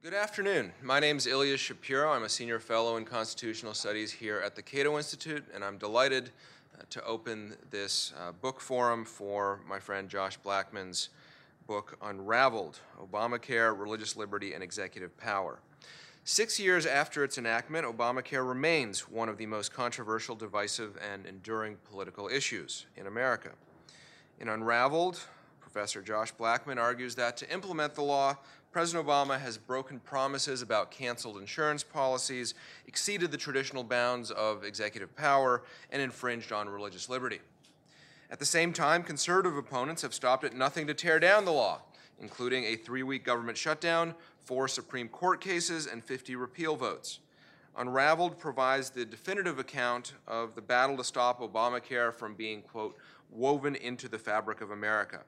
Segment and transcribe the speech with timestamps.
[0.00, 0.72] Good afternoon.
[0.80, 2.12] My name is Ilya Shapiro.
[2.12, 6.30] I'm a senior fellow in constitutional studies here at the Cato Institute, and I'm delighted
[6.78, 11.08] uh, to open this uh, book forum for my friend Josh Blackman's
[11.66, 15.58] book, Unraveled Obamacare, Religious Liberty, and Executive Power.
[16.22, 21.76] Six years after its enactment, Obamacare remains one of the most controversial, divisive, and enduring
[21.90, 23.50] political issues in America.
[24.38, 25.18] In Unraveled,
[25.58, 28.36] Professor Josh Blackman argues that to implement the law,
[28.70, 32.54] President Obama has broken promises about canceled insurance policies,
[32.86, 37.40] exceeded the traditional bounds of executive power, and infringed on religious liberty.
[38.30, 41.80] At the same time, conservative opponents have stopped at nothing to tear down the law,
[42.20, 47.20] including a three week government shutdown, four Supreme Court cases, and 50 repeal votes.
[47.74, 52.98] Unraveled provides the definitive account of the battle to stop Obamacare from being, quote,
[53.30, 55.22] woven into the fabric of America.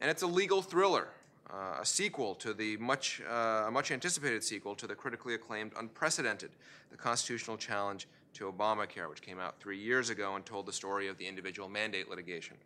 [0.00, 1.08] And it's a legal thriller
[1.52, 5.72] uh, a sequel to the much, uh, a much anticipated sequel to the critically acclaimed
[5.78, 6.50] Unprecedented,
[6.90, 11.08] the constitutional challenge to Obamacare, which came out three years ago and told the story
[11.08, 12.56] of the individual mandate litigation.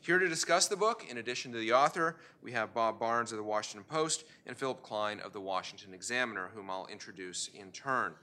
[0.00, 3.38] Here to discuss the book, in addition to the author, we have Bob Barnes of
[3.38, 8.14] the Washington Post and Philip Klein of the Washington Examiner, whom I'll introduce in turn.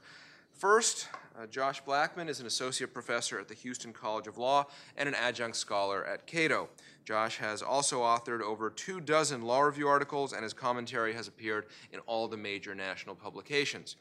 [0.52, 5.08] First, uh, Josh Blackman is an associate professor at the Houston College of Law and
[5.08, 6.68] an adjunct scholar at Cato.
[7.04, 11.66] Josh has also authored over two dozen law review articles, and his commentary has appeared
[11.92, 13.96] in all the major national publications.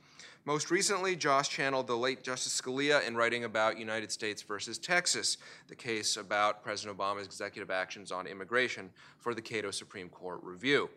[0.45, 5.37] Most recently, Josh channeled the late Justice Scalia in writing about United States versus Texas,
[5.67, 10.89] the case about President Obama's executive actions on immigration for the Cato Supreme Court review.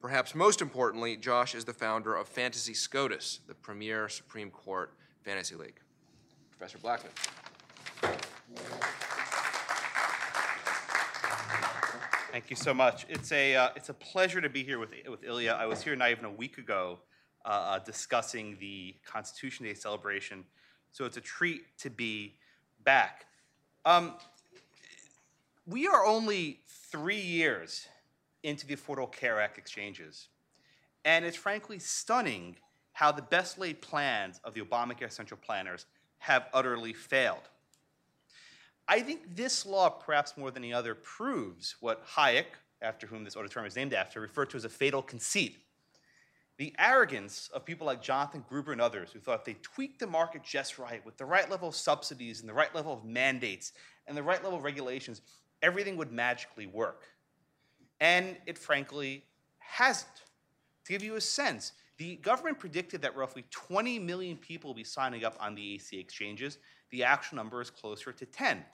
[0.00, 5.54] Perhaps most importantly, Josh is the founder of Fantasy SCOTUS, the premier Supreme Court fantasy
[5.54, 5.80] league.
[6.50, 7.12] Professor Blackman.
[12.32, 13.06] Thank you so much.
[13.08, 15.50] It's a, uh, it's a pleasure to be here with, with Ilya.
[15.58, 17.00] I was here not even a week ago
[17.44, 20.44] uh, uh, discussing the Constitution Day celebration,
[20.92, 22.36] so it's a treat to be
[22.84, 23.26] back.
[23.84, 24.14] Um,
[25.66, 27.88] we are only three years
[28.44, 30.28] into the Affordable Care Act exchanges,
[31.04, 32.54] and it's frankly stunning
[32.92, 35.86] how the best laid plans of the Obamacare central planners
[36.18, 37.49] have utterly failed.
[38.90, 42.46] I think this law, perhaps more than any other, proves what Hayek,
[42.82, 45.58] after whom this auditorium is named after, referred to as a fatal conceit.
[46.56, 50.08] The arrogance of people like Jonathan Gruber and others who thought if they tweaked the
[50.08, 53.74] market just right, with the right level of subsidies and the right level of mandates
[54.08, 55.22] and the right level of regulations,
[55.62, 57.04] everything would magically work.
[58.00, 59.22] And it frankly
[59.58, 60.24] hasn't.
[60.86, 64.82] To give you a sense, the government predicted that roughly 20 million people will be
[64.82, 66.58] signing up on the ACA exchanges.
[66.90, 68.64] The actual number is closer to 10.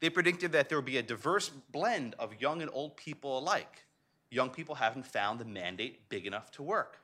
[0.00, 3.86] They predicted that there would be a diverse blend of young and old people alike.
[4.30, 7.00] Young people haven't found the mandate big enough to work.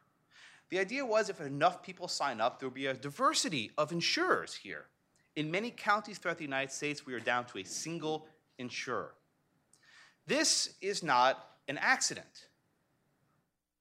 [0.69, 4.55] The idea was if enough people sign up, there would be a diversity of insurers
[4.55, 4.87] here.
[5.37, 8.27] In many counties throughout the United States, we are down to a single
[8.59, 9.15] insurer.
[10.27, 12.49] This is not an accident.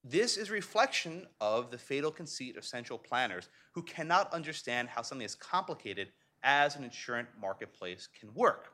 [0.04, 5.24] This is reflection of the fatal conceit of central planners who cannot understand how something
[5.24, 6.10] as complicated
[6.44, 8.73] as an insurance marketplace can work.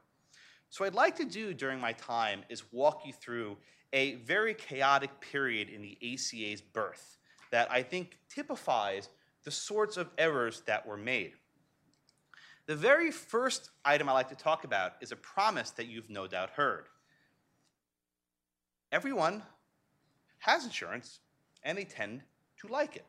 [0.70, 3.58] So, what I'd like to do during my time is walk you through
[3.92, 7.18] a very chaotic period in the ACA's birth
[7.52, 9.10] that I think typifies
[9.44, 11.34] the sorts of errors that were made.
[12.68, 16.28] The very first item I like to talk about is a promise that you've no
[16.28, 16.86] doubt heard.
[18.92, 19.42] Everyone
[20.40, 21.20] has insurance,
[21.64, 22.22] and they tend
[22.58, 23.06] to like it.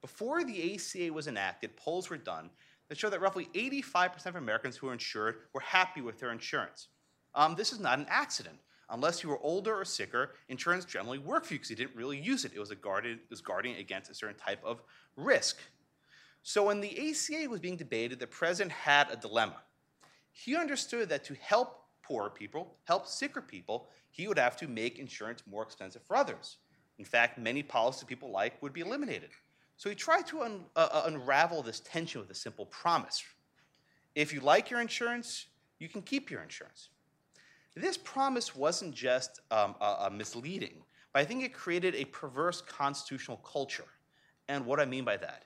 [0.00, 2.50] Before the ACA was enacted, polls were done
[2.88, 6.88] that showed that roughly 85% of Americans who were insured were happy with their insurance.
[7.34, 8.58] Um, this is not an accident.
[8.90, 12.18] Unless you were older or sicker, insurance generally worked for you because you didn't really
[12.18, 12.52] use it.
[12.54, 14.82] It was, a guarded, it was guarding against a certain type of
[15.16, 15.58] risk.
[16.42, 19.56] So when the ACA was being debated, the president had a dilemma.
[20.32, 24.98] He understood that to help poorer people, help sicker people, he would have to make
[24.98, 26.56] insurance more expensive for others.
[26.98, 29.30] In fact, many policies people like would be eliminated.
[29.76, 33.22] So he tried to un- uh, uh unravel this tension with a simple promise.
[34.14, 35.46] If you like your insurance,
[35.78, 36.88] you can keep your insurance.
[37.80, 39.74] This promise wasn't just um,
[40.12, 40.82] misleading,
[41.12, 43.84] but I think it created a perverse constitutional culture.
[44.48, 45.44] And what I mean by that?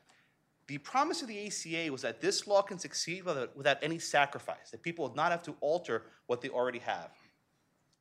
[0.67, 4.71] The promise of the ACA was that this law can succeed without, without any sacrifice,
[4.71, 7.11] that people would not have to alter what they already have.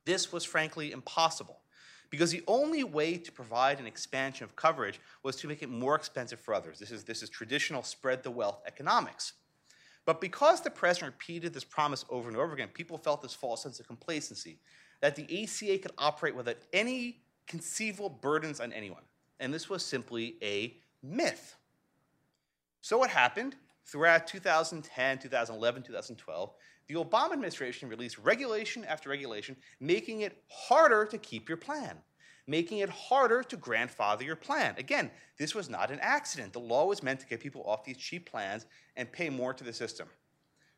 [0.06, 1.60] This was frankly impossible
[2.10, 5.94] because the only way to provide an expansion of coverage was to make it more
[5.94, 6.78] expensive for others.
[6.78, 9.34] This is, this is traditional spread the wealth economics.
[10.04, 13.62] But because the president repeated this promise over and over again, people felt this false
[13.62, 14.58] sense of complacency
[15.00, 19.02] that the ACA could operate without any conceivable burdens on anyone.
[19.40, 21.56] And this was simply a myth.
[22.80, 23.56] So, what happened?
[23.86, 26.54] Throughout 2010, 2011, 2012,
[26.86, 31.98] the Obama administration released regulation after regulation, making it harder to keep your plan,
[32.46, 34.74] making it harder to grandfather your plan.
[34.76, 36.52] Again, this was not an accident.
[36.52, 39.64] The law was meant to get people off these cheap plans and pay more to
[39.64, 40.08] the system.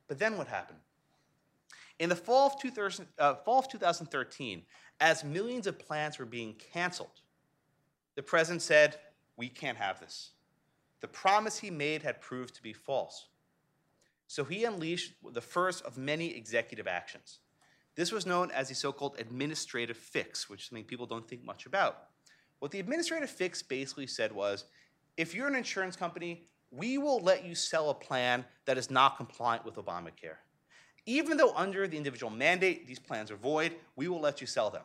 [0.09, 0.79] But then what happened?
[1.99, 4.63] In the fall of, 2000, uh, fall of 2013,
[5.01, 7.21] as millions of plans were being canceled,
[8.15, 8.97] the president said,
[9.37, 10.31] We can't have this.
[11.01, 13.27] The promise he made had proved to be false.
[14.29, 17.39] So he unleashed the first of many executive actions.
[17.97, 21.45] This was known as the so called administrative fix, which is something people don't think
[21.45, 22.11] much about.
[22.59, 24.65] What the administrative fix basically said was
[25.17, 29.17] if you're an insurance company, we will let you sell a plan that is not
[29.17, 30.37] compliant with Obamacare.
[31.07, 34.69] Even though under the individual mandate these plans are void, we will let you sell
[34.69, 34.83] them.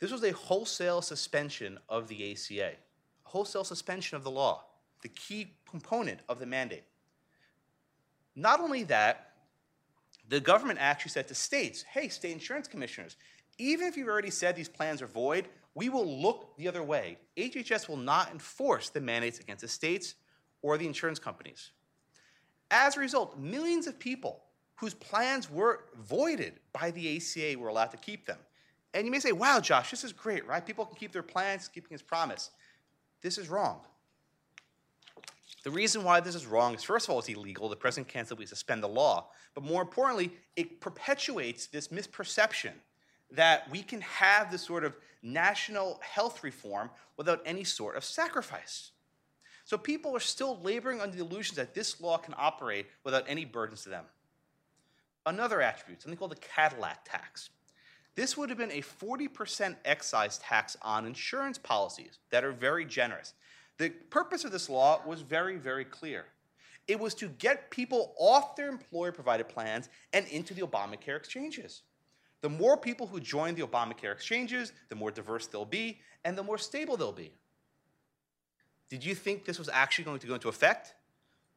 [0.00, 4.64] This was a wholesale suspension of the ACA, a wholesale suspension of the law,
[5.02, 6.84] the key component of the mandate.
[8.34, 9.27] Not only that,
[10.28, 13.16] the government actually said to states, hey, state insurance commissioners,
[13.58, 17.18] even if you've already said these plans are void, we will look the other way.
[17.36, 20.14] HHS will not enforce the mandates against the states
[20.62, 21.70] or the insurance companies.
[22.70, 24.42] As a result, millions of people
[24.76, 28.38] whose plans were voided by the ACA were allowed to keep them.
[28.94, 30.64] And you may say, wow, Josh, this is great, right?
[30.64, 32.50] People can keep their plans, keeping his promise.
[33.22, 33.80] This is wrong.
[35.68, 37.68] The reason why this is wrong is, first of all, it's illegal.
[37.68, 39.28] The president can't simply suspend the law.
[39.52, 42.72] But more importantly, it perpetuates this misperception
[43.32, 46.88] that we can have this sort of national health reform
[47.18, 48.92] without any sort of sacrifice.
[49.66, 53.44] So people are still laboring under the illusion that this law can operate without any
[53.44, 54.06] burdens to them.
[55.26, 57.50] Another attribute, something called the Cadillac tax.
[58.14, 63.34] This would have been a 40% excise tax on insurance policies that are very generous.
[63.78, 66.26] The purpose of this law was very, very clear.
[66.88, 71.82] It was to get people off their employer provided plans and into the Obamacare exchanges.
[72.40, 76.42] The more people who join the Obamacare exchanges, the more diverse they'll be, and the
[76.42, 77.32] more stable they'll be.
[78.88, 80.94] Did you think this was actually going to go into effect?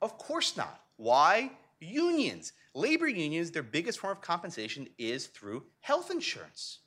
[0.01, 0.81] Of course not.
[0.97, 1.51] Why?
[1.79, 2.53] Unions.
[2.73, 6.79] Labor unions, their biggest form of compensation is through health insurance.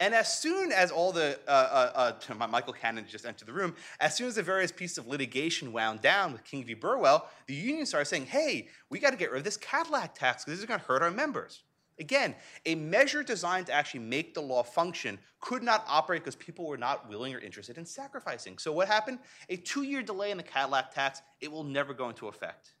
[0.00, 3.74] And as soon as all the, uh, uh, uh, Michael Cannon just entered the room,
[3.98, 6.74] as soon as the various pieces of litigation wound down with King v.
[6.74, 10.44] Burwell, the union started saying, hey, we got to get rid of this Cadillac tax
[10.44, 11.62] because this is going to hurt our members.
[12.00, 16.68] Again, a measure designed to actually make the law function could not operate because people
[16.68, 18.56] were not willing or interested in sacrificing.
[18.58, 19.18] So what happened?
[19.48, 22.74] A two-year delay in the Cadillac tax, it will never go into effect.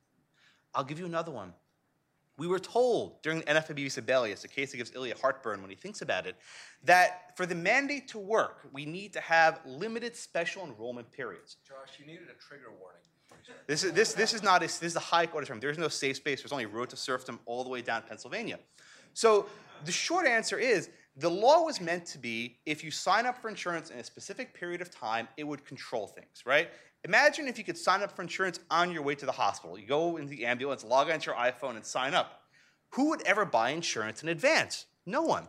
[0.72, 1.52] I'll give you another one.
[2.38, 5.76] We were told during the NFIB Sebelius, a case that gives Ilya heartburn when he
[5.76, 6.36] thinks about it,
[6.84, 11.56] that for the mandate to work, we need to have limited special enrollment periods.
[11.66, 13.02] Josh, you needed a trigger warning.
[13.66, 15.58] This is, this, this is not a, this is a high court term.
[15.58, 16.42] There's no safe space.
[16.42, 18.58] There's only road to serfdom all the way down Pennsylvania.
[19.14, 19.46] So
[19.84, 23.48] the short answer is the law was meant to be if you sign up for
[23.48, 26.70] insurance in a specific period of time, it would control things, right?
[27.04, 29.78] Imagine if you could sign up for insurance on your way to the hospital.
[29.78, 32.42] You go into the ambulance, log onto your iPhone, and sign up.
[32.90, 34.86] Who would ever buy insurance in advance?
[35.06, 35.48] No one.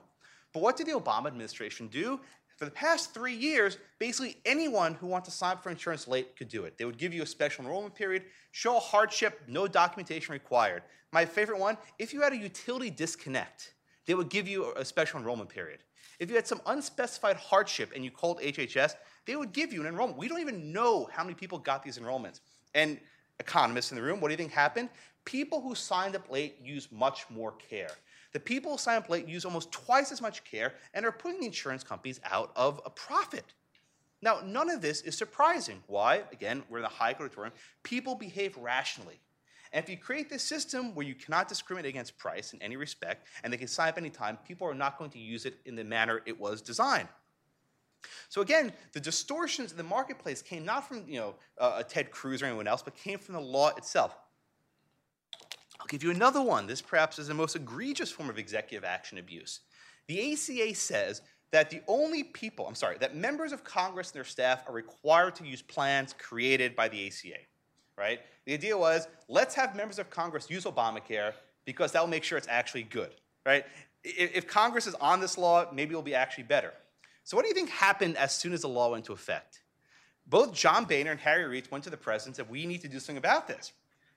[0.53, 2.19] But what did the Obama administration do?
[2.57, 6.35] For the past three years, basically anyone who wants to sign up for insurance late
[6.35, 6.77] could do it.
[6.77, 10.83] They would give you a special enrollment period, show a hardship, no documentation required.
[11.11, 13.73] My favorite one if you had a utility disconnect,
[14.05, 15.79] they would give you a special enrollment period.
[16.19, 18.95] If you had some unspecified hardship and you called HHS,
[19.25, 20.17] they would give you an enrollment.
[20.17, 22.39] We don't even know how many people got these enrollments.
[22.75, 22.99] And
[23.39, 24.89] economists in the room, what do you think happened?
[25.25, 27.91] People who signed up late use much more care.
[28.33, 31.39] The people who sign up late use almost twice as much care and are putting
[31.39, 33.45] the insurance companies out of a profit.
[34.21, 35.81] Now, none of this is surprising.
[35.87, 36.23] Why?
[36.31, 37.53] Again, we're in the Hayek auditorium.
[37.83, 39.19] People behave rationally.
[39.71, 43.27] And if you create this system where you cannot discriminate against price in any respect,
[43.43, 45.83] and they can sign up anytime, people are not going to use it in the
[45.83, 47.07] manner it was designed.
[48.29, 52.41] So again, the distortions in the marketplace came not from you know uh, Ted Cruz
[52.41, 54.15] or anyone else, but came from the law itself.
[55.79, 56.67] I'll give you another one.
[56.67, 59.61] This perhaps is the most egregious form of executive action abuse.
[60.07, 64.23] The ACA says that the only people, I'm sorry, that members of Congress and their
[64.23, 67.39] staff are required to use plans created by the ACA,
[67.97, 68.19] right?
[68.45, 71.33] The idea was let's have members of Congress use Obamacare
[71.65, 73.15] because that will make sure it's actually good,
[73.45, 73.65] right?
[74.03, 76.73] If Congress is on this law, maybe it'll be actually better.
[77.29, 79.61] So, what do you think happened as soon as the law went into effect?
[80.25, 82.87] Both John Boehner and Harry Reid went to the president and said, We need to
[82.87, 83.71] do something about this.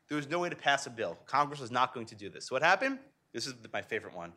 [0.09, 1.19] There was no way to pass a bill.
[1.27, 2.47] Congress was not going to do this.
[2.47, 2.99] So, what happened?
[3.35, 4.33] This is my favorite one.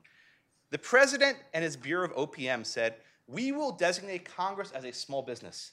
[0.72, 2.96] The president and his Bureau of OPM said,
[3.27, 5.72] We will designate Congress as a small business.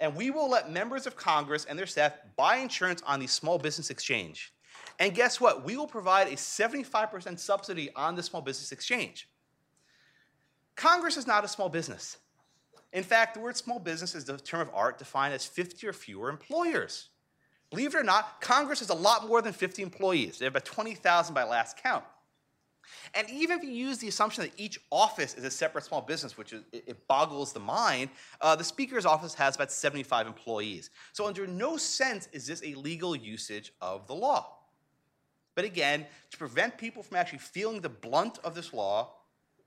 [0.00, 3.56] and we will let members of Congress and their staff buy insurance on the small
[3.56, 4.52] business exchange.
[4.98, 5.64] And guess what?
[5.64, 9.28] We will provide a 75% subsidy on the small business exchange.
[10.76, 12.18] Congress is not a small business.
[12.92, 15.92] In fact, the word small business is the term of art defined as 50 or
[15.92, 17.08] fewer employers.
[17.70, 20.38] Believe it or not, Congress has a lot more than 50 employees.
[20.38, 22.04] They have about 20,000 by last count.
[23.14, 26.36] And even if you use the assumption that each office is a separate small business,
[26.36, 30.90] which is, it, boggles the mind, uh, the Speaker's office has about 75 employees.
[31.12, 34.58] So, under no sense is this a legal usage of the law.
[35.54, 39.14] But again, to prevent people from actually feeling the blunt of this law,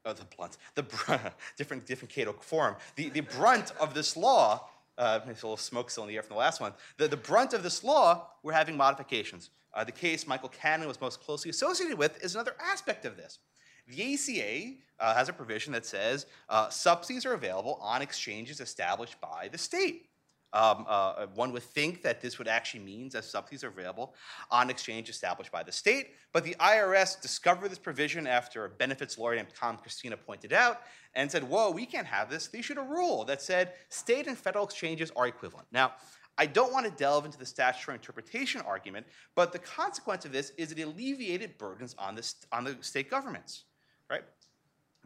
[0.06, 1.16] oh, the blunt, the br-
[1.58, 5.90] different different Cato form, the, the brunt of this law, uh, there's a little smoke
[5.90, 6.74] still in the air from the last one.
[6.98, 9.50] The, the brunt of this law, we're having modifications.
[9.74, 13.40] Uh, the case Michael Cannon was most closely associated with is another aspect of this.
[13.88, 19.20] The ACA uh, has a provision that says uh, subsidies are available on exchanges established
[19.22, 20.10] by the state.
[20.54, 24.16] Um, uh, one would think that this would actually mean that subsidies are available
[24.50, 29.18] on exchange established by the state, but the IRS discovered this provision after a benefits
[29.18, 30.82] lawyer named Tom Christina pointed out
[31.16, 32.48] and said, whoa, we can't have this.
[32.48, 35.68] They issued a rule that said state and federal exchanges are equivalent.
[35.72, 35.94] Now,
[36.38, 40.52] I don't want to delve into the statutory interpretation argument, but the consequence of this
[40.58, 43.64] is it alleviated burdens on the, on the state governments?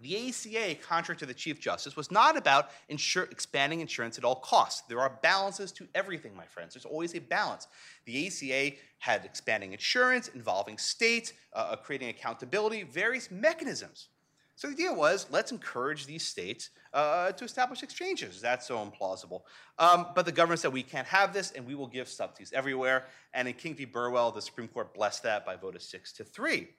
[0.01, 4.35] The ACA, contrary to the Chief Justice, was not about insur- expanding insurance at all
[4.35, 4.81] costs.
[4.89, 6.73] There are balances to everything, my friends.
[6.73, 7.67] There's always a balance.
[8.05, 14.07] The ACA had expanding insurance involving states, uh, uh, creating accountability, various mechanisms.
[14.55, 18.41] So the idea was let's encourage these states uh, to establish exchanges.
[18.41, 19.41] That's so implausible.
[19.79, 23.05] Um, but the government said we can't have this, and we will give subsidies everywhere.
[23.33, 23.85] And in King v.
[23.85, 26.69] Burwell, the Supreme Court blessed that by vote of six to three.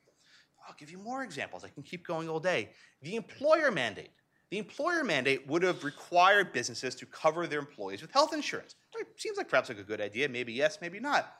[0.67, 1.65] I'll give you more examples.
[1.65, 2.71] I can keep going all day.
[3.03, 4.11] The employer mandate.
[4.51, 8.75] The employer mandate would have required businesses to cover their employees with health insurance.
[8.95, 10.29] It seems like perhaps like a good idea.
[10.29, 11.35] Maybe yes, maybe not.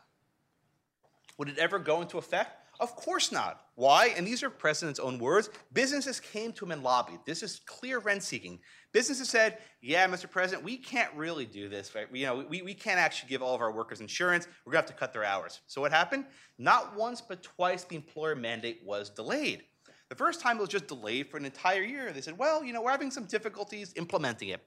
[1.39, 2.62] Would it ever go into effect?
[2.83, 3.67] Of course not.
[3.77, 4.09] Why?
[4.17, 5.51] And these are President's own words.
[5.73, 7.21] Businesses came to him and lobbied.
[7.25, 8.59] This is clear rent seeking.
[8.91, 10.29] Businesses said, yeah, Mr.
[10.29, 11.95] President, we can't really do this.
[11.95, 12.09] Right?
[12.13, 14.49] You know, we, we can't actually give all of our workers insurance.
[14.67, 15.61] We're going to have to cut their hours.
[15.69, 16.25] So what happened?
[16.59, 19.63] Not once, but twice the employer mandate was delayed.
[20.09, 22.11] The first time it was just delayed for an entire year.
[22.13, 24.61] They said, well, you know, we're having some difficulties implementing it.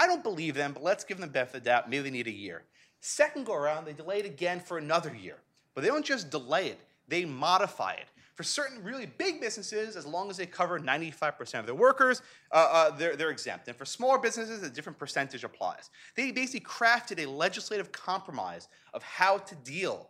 [0.00, 1.88] I don't believe them, but let's give them the benefit of the doubt.
[1.88, 2.64] Maybe they need a year.
[2.98, 5.36] Second go around, they delayed again for another year.
[5.74, 8.06] But they don't just delay it, they modify it.
[8.34, 12.68] For certain really big businesses, as long as they cover 95% of their workers, uh,
[12.72, 13.68] uh, they're, they're exempt.
[13.68, 15.90] And for smaller businesses, a different percentage applies.
[16.16, 20.08] They basically crafted a legislative compromise of how to deal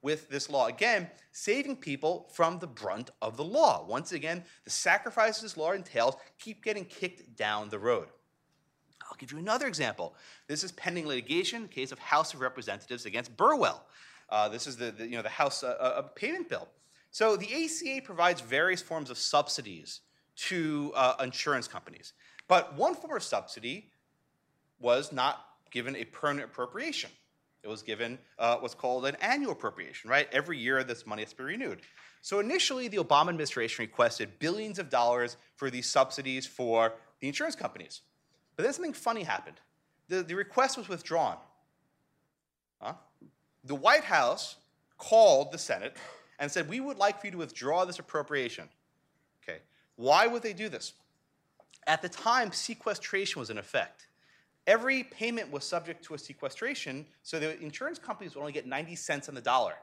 [0.00, 0.68] with this law.
[0.68, 3.84] Again, saving people from the brunt of the law.
[3.88, 8.06] Once again, the sacrifices this law entails keep getting kicked down the road.
[9.02, 10.14] I'll give you another example.
[10.46, 13.84] This is pending litigation, case of House of Representatives against Burwell.
[14.28, 16.68] Uh, this is the, the, you know, the House uh, uh, payment bill.
[17.10, 20.00] So the ACA provides various forms of subsidies
[20.36, 20.92] to
[21.22, 22.12] insurance companies.
[22.46, 23.90] But one form of subsidy
[24.78, 27.10] was not given a permanent appropriation.
[27.62, 30.28] It was given uh, what's called an annual appropriation, right?
[30.30, 31.80] Every year this money has to be renewed.
[32.22, 37.56] So initially, the Obama administration requested billions of dollars for these subsidies for the insurance
[37.56, 38.02] companies.
[38.54, 39.56] But then something funny happened.
[40.08, 41.36] The, the request was withdrawn.
[42.80, 42.94] Huh?
[43.66, 44.56] The White House
[44.98, 45.96] called the Senate
[46.38, 48.68] and said, We would like for you to withdraw this appropriation.
[49.42, 49.58] Okay.
[49.96, 50.92] Why would they do this?
[51.86, 54.08] At the time, sequestration was in effect.
[54.66, 58.96] Every payment was subject to a sequestration, so the insurance companies would only get 90
[58.96, 59.74] cents on the dollar.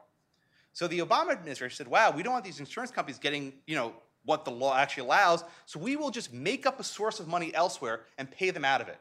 [0.74, 3.94] So the Obama administration said, wow, we don't want these insurance companies getting, you know,
[4.26, 7.54] what the law actually allows, so we will just make up a source of money
[7.54, 8.98] elsewhere and pay them out of it.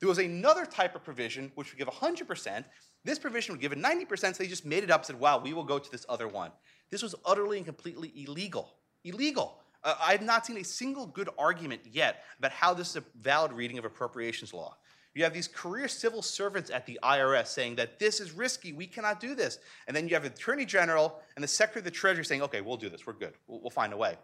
[0.00, 2.64] There was another type of provision which would give 100%,
[3.06, 5.38] this provision would give it 90%, so they just made it up and said, wow,
[5.38, 6.50] we will go to this other one.
[6.90, 8.74] This was utterly and completely illegal.
[9.04, 9.58] Illegal.
[9.84, 13.04] Uh, I have not seen a single good argument yet about how this is a
[13.20, 14.76] valid reading of appropriations law.
[15.14, 18.86] You have these career civil servants at the IRS saying that this is risky, we
[18.86, 19.58] cannot do this.
[19.86, 22.60] And then you have the Attorney General and the Secretary of the Treasury saying, okay,
[22.60, 24.16] we'll do this, we're good, we'll, we'll find a way.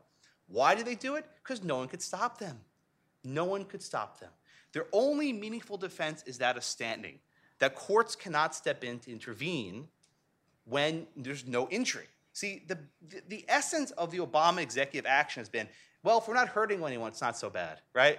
[0.49, 1.25] Why did they do it?
[1.43, 2.61] Because no one could stop them.
[3.25, 4.31] No one could stop them.
[4.73, 7.21] Their only meaningful defense is that of standing
[7.62, 9.87] that courts cannot step in to intervene
[10.64, 12.09] when there's no injury.
[12.33, 12.76] See, the,
[13.28, 15.69] the essence of the Obama executive action has been
[16.02, 18.19] well, if we're not hurting anyone, it's not so bad, right?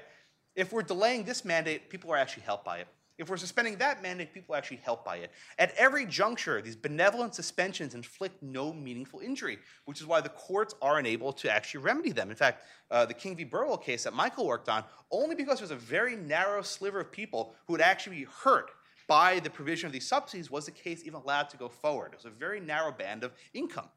[0.55, 2.87] If we're delaying this mandate, people are actually helped by it.
[3.17, 5.31] If we're suspending that mandate, people are actually helped by it.
[5.59, 10.73] At every juncture, these benevolent suspensions inflict no meaningful injury, which is why the courts
[10.81, 12.29] are unable to actually remedy them.
[12.29, 13.43] In fact, uh, the King v.
[13.43, 17.53] Burwell case that Michael worked on, only because there's a very narrow sliver of people
[17.67, 18.71] who would actually be hurt
[19.13, 22.13] by the provision of these subsidies was the case even allowed to go forward.
[22.13, 23.89] It was a very narrow band of income.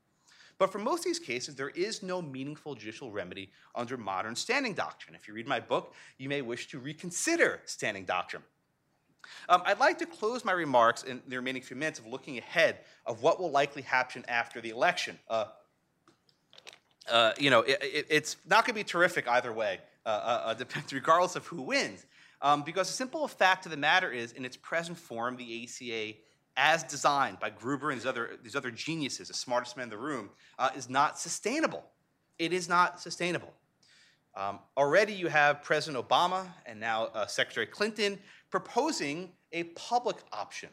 [0.59, 4.75] But for most of these cases, there is no meaningful judicial remedy under modern standing
[4.75, 5.15] doctrine.
[5.15, 8.43] If you read my book, you may wish to reconsider standing doctrine.
[9.49, 12.81] Um, I'd like to close my remarks in the remaining few minutes of looking ahead
[13.07, 15.19] of what will likely happen after the election.
[15.31, 15.47] Uh,
[17.11, 20.55] uh, you know, it, it, it's not going to be terrific either way, uh, uh,
[20.61, 22.05] uh regardless of who wins.
[22.43, 26.19] Um, because the simple fact of the matter is, in its present form, the ACA,
[26.57, 29.99] as designed by Gruber and these other, these other geniuses, the smartest men in the
[29.99, 31.85] room, uh, is not sustainable.
[32.39, 33.53] It is not sustainable.
[34.35, 38.19] Um, already you have President Obama and now uh, Secretary Clinton
[38.51, 40.69] proposing a public option.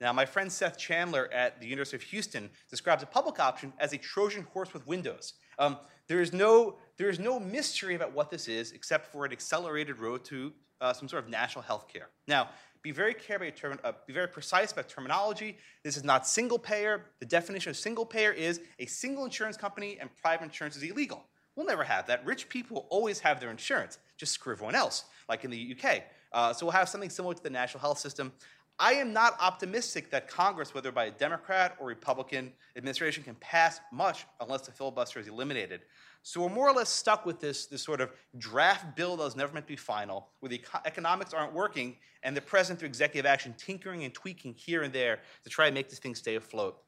[0.00, 3.92] Now, my friend Seth Chandler at the University of Houston describes a public option as
[3.92, 5.34] a Trojan horse with windows.
[5.58, 9.32] Um, there, is no, there is no mystery about what this is except for an
[9.32, 12.08] accelerated road to uh, some sort of national health care.
[12.26, 12.50] Now,
[12.82, 13.48] be very careful,
[13.82, 15.56] uh, be very precise about terminology.
[15.82, 17.06] This is not single payer.
[17.18, 21.24] The definition of single payer is a single insurance company and private insurance is illegal.
[21.56, 22.24] We'll never have that.
[22.24, 26.02] Rich people always have their insurance, just screw everyone else, like in the UK.
[26.32, 28.32] Uh, so we'll have something similar to the national health system.
[28.78, 33.80] I am not optimistic that Congress, whether by a Democrat or Republican administration, can pass
[33.90, 35.80] much unless the filibuster is eliminated.
[36.26, 39.36] So we're more or less stuck with this, this sort of draft bill that was
[39.36, 43.24] never meant to be final, where the economics aren't working, and the president, through executive
[43.24, 46.82] action, tinkering and tweaking here and there to try and make this thing stay afloat.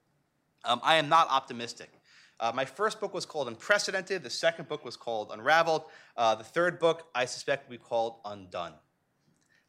[0.65, 1.89] Um, I am not optimistic.
[2.41, 4.25] Uh, my first book was called Unprecedented.
[4.25, 5.85] The second book was called Unraveled.
[6.17, 8.73] Uh, the third book, I suspect, will be called Undone.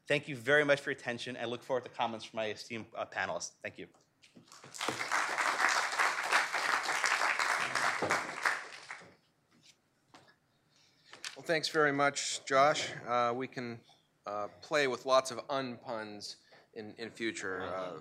[0.08, 1.38] Thank you very much for your attention.
[1.40, 3.52] I look forward to comments from my esteemed uh, panelists.
[3.62, 3.86] Thank you.
[11.50, 12.90] Thanks very much, Josh.
[13.08, 13.80] Uh, we can
[14.28, 16.36] uh, play with lots of unpuns
[16.76, 17.64] in, in future.
[17.64, 17.94] Uh,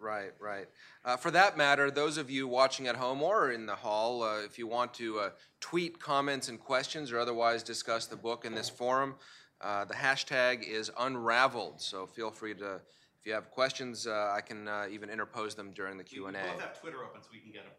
[0.00, 0.66] right, right.
[1.04, 4.40] Uh, for that matter, those of you watching at home or in the hall, uh,
[4.40, 8.56] if you want to uh, tweet comments and questions or otherwise discuss the book in
[8.56, 9.14] this forum,
[9.60, 11.80] the hashtag is unraveled.
[11.80, 12.80] So feel free to,
[13.20, 16.26] if you have questions, I can even interpose them during the Q&A.
[16.26, 17.72] We both have Twitter open so we can get them.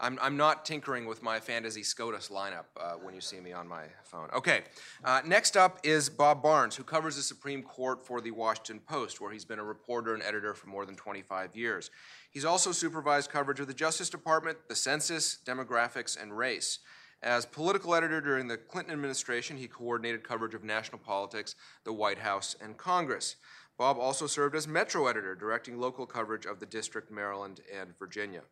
[0.00, 3.68] I'm, I'm not tinkering with my fantasy SCOTUS lineup uh, when you see me on
[3.68, 4.28] my phone.
[4.34, 4.62] Okay,
[5.04, 9.20] uh, next up is Bob Barnes, who covers the Supreme Court for the Washington Post,
[9.20, 11.90] where he's been a reporter and editor for more than 25 years.
[12.30, 16.80] He's also supervised coverage of the Justice Department, the census, demographics, and race.
[17.22, 21.54] As political editor during the Clinton administration, he coordinated coverage of national politics,
[21.84, 23.36] the White House, and Congress.
[23.78, 28.42] Bob also served as Metro editor, directing local coverage of the District, Maryland, and Virginia.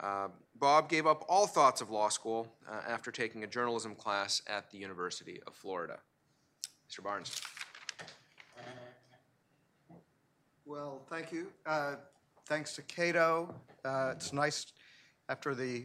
[0.00, 4.42] Uh, Bob gave up all thoughts of law school uh, after taking a journalism class
[4.48, 5.98] at the University of Florida.
[6.90, 7.02] Mr.
[7.02, 7.40] Barnes.
[10.66, 11.48] Well, thank you.
[11.66, 11.96] Uh,
[12.46, 13.54] thanks to Cato.
[13.84, 14.66] Uh, it's nice
[15.28, 15.84] after the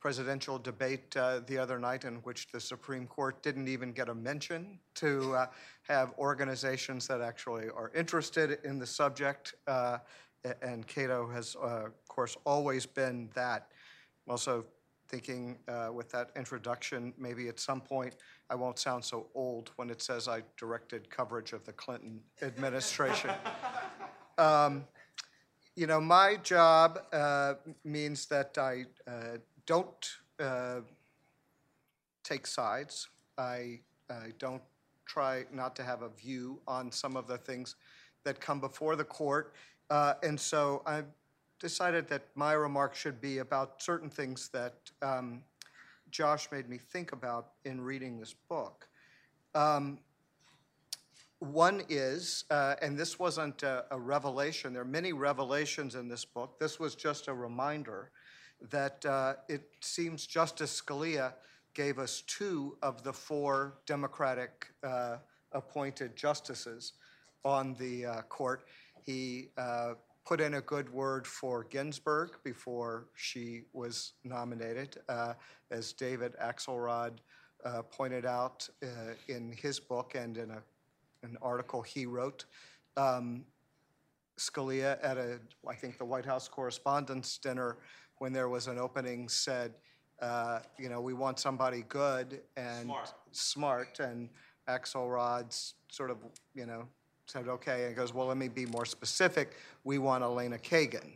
[0.00, 4.14] presidential debate uh, the other night in which the Supreme Court didn't even get a
[4.14, 5.46] mention to uh,
[5.88, 9.54] have organizations that actually are interested in the subject
[10.62, 13.68] and Cato has, uh, of course, always been that.
[14.26, 14.64] I'm also
[15.08, 18.16] thinking uh, with that introduction, maybe at some point
[18.50, 23.30] I won't sound so old when it says I directed coverage of the Clinton administration.
[24.38, 24.84] um,
[25.76, 27.54] you know, my job uh,
[27.84, 30.08] means that I uh, don't
[30.40, 30.80] uh,
[32.22, 33.08] take sides.
[33.36, 34.62] I, I don't
[35.06, 37.76] try not to have a view on some of the things
[38.24, 39.54] that come before the court.
[39.90, 41.02] Uh, and so I
[41.58, 45.42] decided that my remarks should be about certain things that um,
[46.10, 48.88] Josh made me think about in reading this book.
[49.54, 49.98] Um,
[51.38, 56.24] one is, uh, and this wasn't a, a, revelation, there are many revelations in this
[56.24, 56.58] book.
[56.58, 58.10] This was just a reminder
[58.70, 61.34] that uh, it seems Justice Scalia
[61.74, 65.16] gave us two of the four Democratic uh,
[65.52, 66.92] appointed justices
[67.44, 68.64] on the uh, court.
[69.04, 74.98] He uh, put in a good word for Ginsburg before she was nominated.
[75.08, 75.34] Uh,
[75.70, 77.18] as David Axelrod
[77.64, 78.86] uh, pointed out uh,
[79.28, 80.62] in his book and in a,
[81.22, 82.46] an article he wrote,
[82.96, 83.44] um,
[84.38, 85.38] Scalia at a,
[85.68, 87.76] I think the White House Correspondents' Dinner,
[88.18, 89.74] when there was an opening, said,
[90.20, 94.30] uh, you know, we want somebody good and smart, smart and
[94.68, 96.18] Axelrod's sort of,
[96.54, 96.88] you know,
[97.26, 99.56] said, okay, and goes, well, let me be more specific.
[99.84, 101.12] We want Elena Kagan.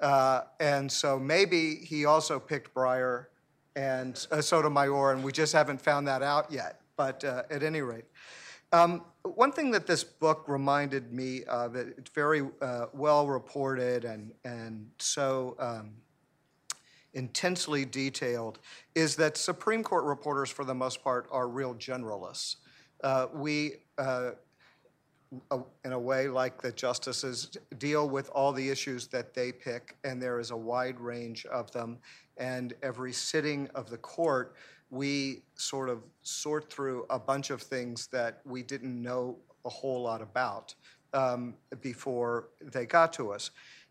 [0.00, 3.26] Uh, and so maybe he also picked Breyer
[3.74, 6.80] and uh, Sotomayor, and we just haven't found that out yet.
[6.96, 8.06] But uh, at any rate,
[8.72, 14.32] Um, one thing that this book reminded me of, it's very uh, well reported and,
[14.44, 15.94] and so um,
[17.14, 18.58] intensely detailed,
[18.94, 22.56] is that Supreme Court reporters, for the most part, are real generalists.
[23.04, 24.32] Uh, we, uh,
[25.84, 30.22] in a way, like the justices, deal with all the issues that they pick, and
[30.22, 31.98] there is a wide range of them.
[32.36, 34.54] And every sitting of the court,
[34.90, 40.02] we sort of sort through a bunch of things that we didn't know a whole
[40.02, 40.74] lot about
[41.12, 43.50] um, before they got to us.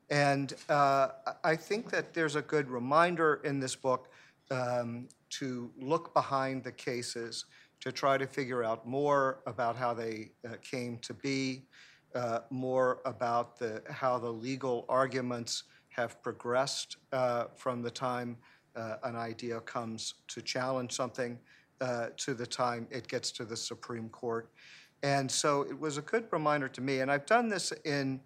[0.10, 1.10] And uh,
[1.44, 4.10] I think that there's a good reminder in this book
[4.52, 7.46] um, to look behind the cases,
[7.86, 11.66] to try to figure out more about how they uh, came to be,
[12.16, 18.38] uh, more about the, how the legal arguments have progressed uh, from the time
[18.76, 21.38] uh, an idea comes to challenge something
[21.80, 24.50] uh, to the time it gets to the Supreme Court.
[25.04, 28.20] And so it was a good reminder to me, and I've done this in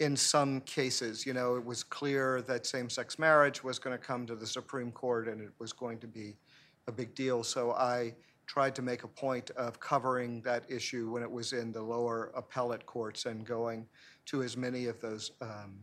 [0.00, 4.24] in some cases, you know, it was clear that same-sex marriage was going to come
[4.26, 6.38] to the Supreme Court and it was going to be
[6.86, 7.44] a big deal.
[7.44, 8.14] So I
[8.50, 12.32] tried to make a point of covering that issue when it was in the lower
[12.34, 13.86] appellate courts and going
[14.26, 15.78] to as many of those um,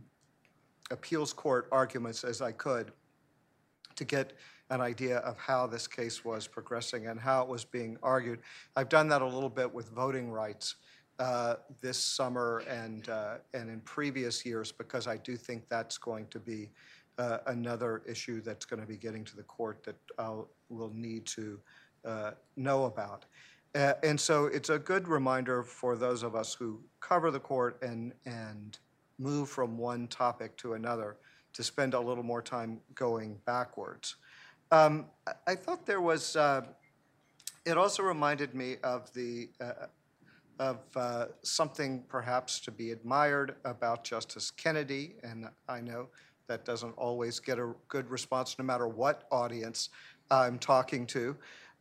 [0.92, 2.92] appeals court arguments as I could
[3.96, 4.34] to get
[4.70, 8.40] an idea of how this case was progressing and how it was being argued.
[8.76, 10.76] I've done that a little bit with voting rights
[11.20, 16.28] uh, this summer and, uh, and in previous years because I do think that's going
[16.32, 16.70] to be
[17.18, 21.26] uh, another issue that's going to be getting to the court that I'll, will need
[21.28, 21.62] to
[22.06, 23.26] uh, know about.
[23.76, 27.80] Uh, And so it's a good reminder for those of us who cover the court
[27.82, 28.80] and, and
[29.20, 31.18] move from one topic to another
[31.54, 34.16] to spend a little more time going backwards.
[34.72, 35.08] Um,
[35.48, 36.62] I- thought there was, uh,
[37.66, 39.88] it also reminded me of the, uh,
[40.60, 46.10] of uh, something perhaps to be admired about Justice Kennedy, and I know
[46.48, 49.90] that doesn't always get a good response no matter what audience
[50.32, 51.36] I'm talking to.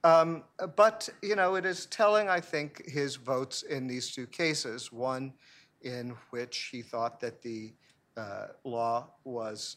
[0.06, 0.44] Um,
[0.76, 5.32] But, you know, it is telling, I think, his votes in these two cases, one
[5.80, 7.72] in which he thought that the
[8.16, 9.76] uh, law was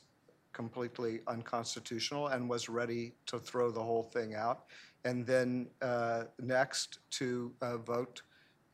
[0.54, 4.60] completely unconstitutional and was ready to throw the whole thing out.
[5.04, 8.22] And then uh, next to uh, vote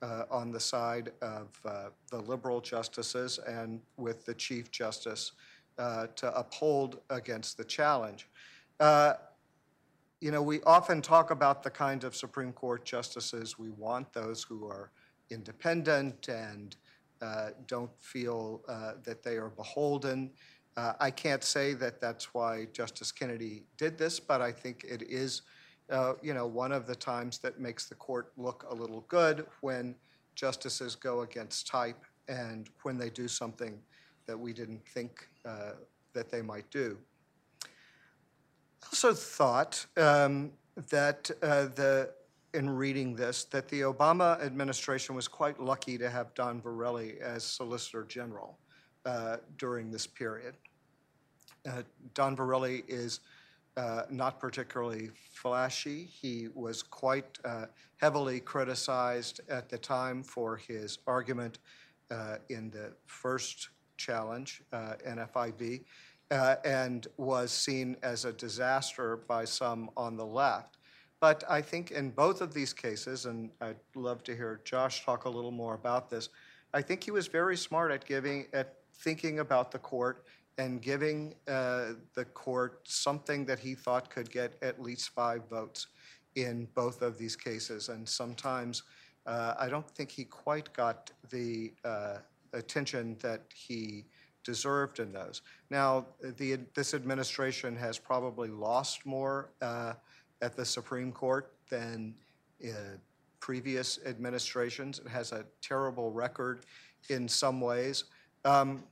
[0.01, 5.33] uh, on the side of uh, the liberal justices and with the Chief Justice
[5.77, 8.27] uh, to uphold against the challenge.
[8.79, 9.13] Uh,
[10.21, 14.43] You know, we often talk about the kind of Supreme Court justices we want, those
[14.43, 14.91] who are
[15.29, 16.75] independent and
[17.21, 20.31] uh, don't feel uh, that they are beholden.
[20.77, 25.01] Uh, I can't say that that's why Justice Kennedy did this, but I think it
[25.03, 25.41] is,
[25.89, 29.45] uh, you know, one of the times that makes the court look a little good
[29.61, 29.95] when
[30.35, 33.79] justices go against type and when they do something
[34.27, 35.71] that we didn't think uh,
[36.13, 36.97] that they might do.
[38.85, 40.51] I also thought um,
[40.89, 42.11] that uh, the,
[42.53, 47.43] in reading this, that the Obama administration was quite lucky to have Don Verrilli as
[47.43, 48.59] Solicitor General
[49.05, 50.53] uh, during this period.
[51.67, 51.81] Uh,
[52.13, 53.21] Don Verrilli is
[53.75, 56.03] uh, not particularly flashy.
[56.05, 57.65] He was quite uh,
[57.97, 61.57] heavily criticized at the time for his argument
[62.11, 65.81] uh, in the first challenge, uh, NFIB,
[66.31, 70.77] uh, and was seen as a disaster by some on the left.
[71.21, 75.25] But I think in both of these cases, and I'd love to hear Josh talk
[75.25, 76.29] a little more about this,
[76.73, 80.25] I think he was very smart at giving, at thinking about the court
[80.57, 85.87] and giving uh, the court something that he thought could get at least five votes
[86.35, 87.89] in both of these cases.
[87.89, 88.83] And sometimes
[89.25, 92.17] uh, I don't think he quite got the uh,
[92.53, 94.05] attention that he
[94.45, 95.41] deserved in those.
[95.69, 99.93] Now, the, this administration has probably lost more uh,
[100.41, 102.15] at the Supreme Court than
[102.63, 102.97] uh,
[103.41, 104.99] previous administrations.
[104.99, 106.61] It has a terrible record
[107.09, 108.05] in some ways.
[108.45, 108.83] Um,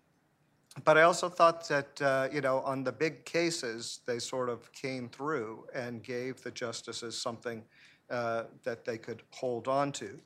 [0.84, 4.72] but I also thought that, uh, you know, on the big cases, they sort of
[4.74, 7.64] came through and gave the justices something
[8.10, 10.20] uh, that they could hold on to.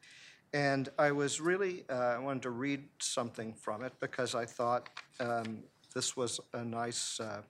[0.54, 4.90] And I was really, uh, I wanted to read something from it because I thought
[5.20, 7.42] um, this was a nice uh,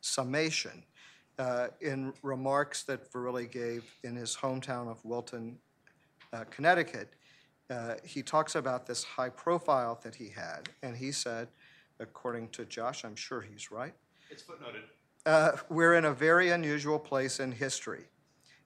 [0.00, 0.82] summation.
[1.38, 5.58] Uh, in remarks that Verrilli gave in his hometown of Wilton,
[6.32, 7.14] uh, Connecticut,
[7.70, 11.48] uh, he talks about this high profile that he had, and he said,
[11.98, 13.94] according to Josh, I'm sure he's right,
[14.30, 14.82] It's footnoted.
[15.26, 18.04] uh, we're in a very unusual place in history.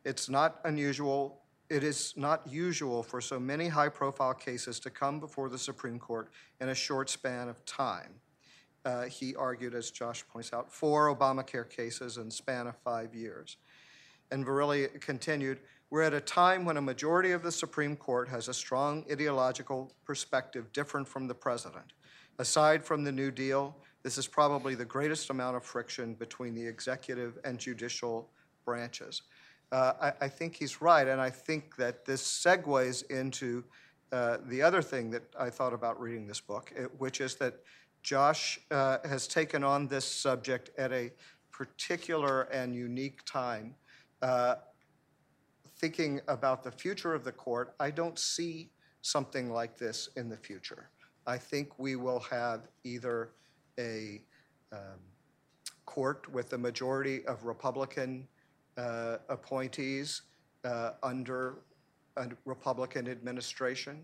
[0.05, 5.49] It's not unusual it is not usual for so many high-profile cases to come before
[5.49, 8.15] the Supreme Court in a short span of time.
[8.85, 13.59] Uh, he argued, as Josh points out, four Obamacare cases in span of five years.
[14.31, 18.49] And Verrilli continued, we're at a time when a majority of the Supreme Court has
[18.49, 21.93] a strong ideological perspective different from the president.
[22.39, 26.67] Aside from the New Deal, this is probably the greatest amount of friction between the
[26.67, 28.31] executive and judicial
[28.65, 29.23] branches.
[29.71, 33.65] Uh, I, I, think he's right, and I think that this segues into
[34.13, 37.55] uh, the other thing that I thought about reading this book, it, which is that
[38.03, 41.13] Josh uh, has taken on this subject at a
[41.53, 43.75] particular and unique time.
[44.23, 44.55] Uh,
[45.77, 48.71] thinking about the future of the court, I don't see
[49.03, 50.89] something like this in the future.
[51.27, 53.31] I think we will have either
[53.79, 54.23] a
[54.73, 55.01] um,
[55.85, 58.27] court with a majority of Republican
[58.79, 60.23] uh, appointees
[60.65, 61.59] uh, under
[62.17, 64.03] a Republican administration,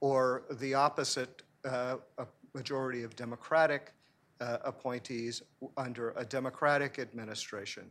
[0.00, 3.92] or the opposite, uh, a majority of Democratic
[4.40, 5.42] uh, appointees
[5.76, 7.90] under a Democratic administration.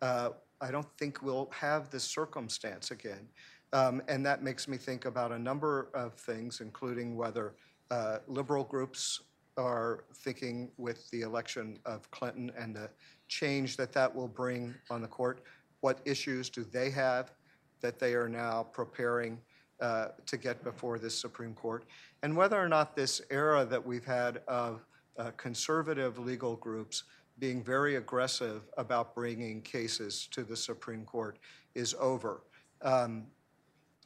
[0.00, 3.28] Uh, I don't think we'll have this circumstance again.
[3.72, 7.54] Um, and that makes me think about a number of things, including whether
[7.90, 9.20] uh, liberal groups
[9.56, 12.90] are thinking with the election of Clinton and the
[13.28, 15.42] change that that will bring on the court.
[15.80, 17.32] What issues do they have
[17.80, 19.38] that they are now preparing
[19.80, 21.84] uh, to get before this Supreme Court?
[22.22, 24.84] And whether or not this era that we've had of
[25.18, 27.04] uh, conservative legal groups
[27.38, 31.38] being very aggressive about bringing cases to the Supreme Court
[31.74, 32.42] is over.
[32.82, 33.26] Um,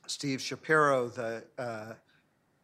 [0.07, 1.95] Steve Shapiro, the uh,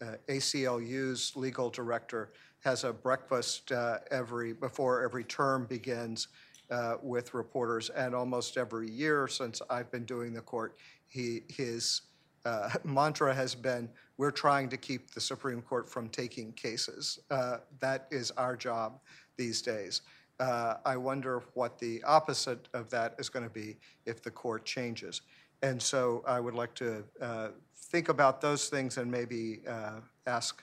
[0.00, 6.28] uh, ACLU's legal director, has a breakfast uh, every before every term begins
[6.70, 10.76] uh, with reporters, and almost every year since I've been doing the court,
[11.08, 12.02] he his
[12.44, 17.58] uh, mantra has been, "We're trying to keep the Supreme Court from taking cases." Uh,
[17.80, 19.00] that is our job
[19.36, 20.02] these days.
[20.38, 24.64] Uh, I wonder what the opposite of that is going to be if the court
[24.64, 25.20] changes.
[25.62, 30.62] And so I would like to uh, think about those things and maybe uh, ask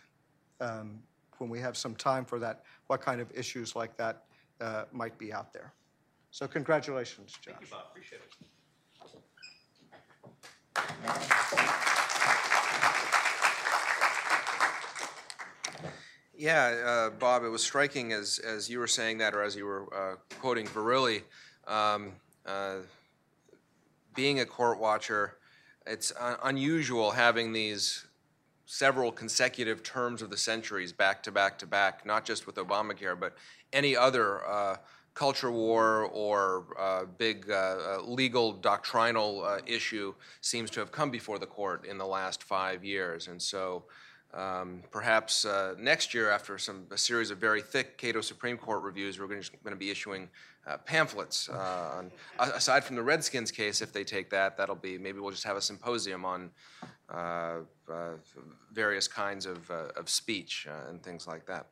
[0.60, 1.00] um,
[1.38, 4.24] when we have some time for that, what kind of issues like that
[4.60, 5.74] uh, might be out there.
[6.32, 7.54] So congratulations, Josh.
[7.54, 7.86] Thank you, Bob.
[7.92, 8.48] Appreciate it.
[16.36, 19.66] Yeah, uh, Bob, it was striking as, as you were saying that, or as you
[19.66, 21.24] were uh, quoting Verrilli,
[21.68, 22.12] um,
[22.46, 22.76] uh,
[24.16, 25.38] being a court watcher,
[25.88, 28.06] it's un- unusual having these
[28.68, 33.20] several consecutive terms of the centuries back to back to back, not just with Obamacare,
[33.20, 33.36] but
[33.74, 34.76] any other uh,
[35.17, 41.10] culture war or uh, big uh, uh, legal doctrinal uh, issue seems to have come
[41.10, 43.27] before the court in the last five years.
[43.27, 43.86] And so
[44.36, 48.84] um, perhaps uh, next year, after some a series of very thick Cato Supreme Court
[48.84, 50.30] reviews, we're going to be issuing
[50.67, 51.49] uh, pamphlets.
[51.49, 52.12] Uh, on,
[52.53, 55.58] aside from the Redskins case, if they take that, that'll be maybe we'll just have
[55.58, 56.51] a symposium on
[57.10, 57.62] uh,
[58.71, 61.67] various kinds of, of speech and things like that.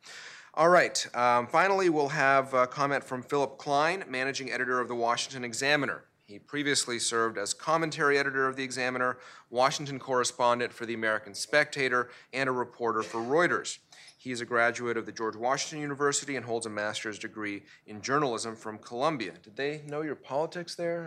[0.57, 1.05] All right.
[1.13, 6.05] Um, finally, we'll have a comment from Philip Klein, managing editor of the Washington Examiner.
[6.23, 9.17] He previously served as commentary editor of the Examiner,
[9.49, 13.79] Washington correspondent for the American Spectator, and a reporter for Reuters.
[14.17, 18.01] He is a graduate of the George Washington University and holds a master's degree in
[18.01, 19.33] journalism from Columbia.
[19.43, 21.05] Did they know your politics there?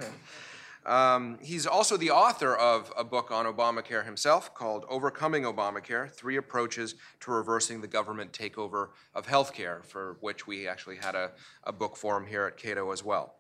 [0.88, 6.37] Um, he's also the author of a book on Obamacare himself called Overcoming Obamacare Three
[6.37, 11.33] Approaches to Reversing the Government Takeover of Healthcare, for which we actually had a,
[11.64, 13.35] a book forum here at Cato as well.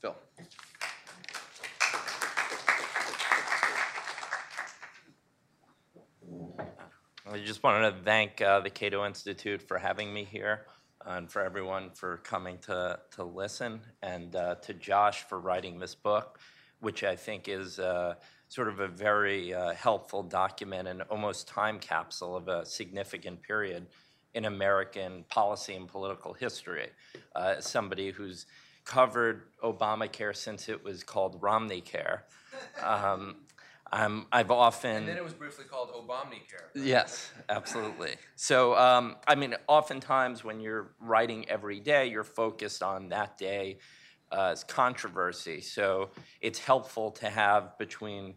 [0.00, 0.14] Phil.
[7.28, 10.66] I just wanted to thank uh, the Cato Institute for having me here
[11.04, 15.96] and for everyone for coming to, to listen, and uh, to Josh for writing this
[15.96, 16.38] book,
[16.82, 18.16] which I think is uh,
[18.48, 23.86] sort of a very uh, helpful document and almost time capsule of a significant period
[24.34, 26.88] in American policy and political history.
[27.36, 28.46] Uh, somebody who's
[28.84, 32.24] covered Obamacare since it was called Romney Care.
[32.82, 33.36] Um,
[33.92, 34.96] um, I've often.
[34.96, 36.64] And then it was briefly called Obamacare.
[36.74, 38.16] Yes, absolutely.
[38.34, 43.78] So, um, I mean, oftentimes when you're writing every day, you're focused on that day
[44.32, 45.60] uh, controversy.
[45.60, 48.34] So it's helpful to have between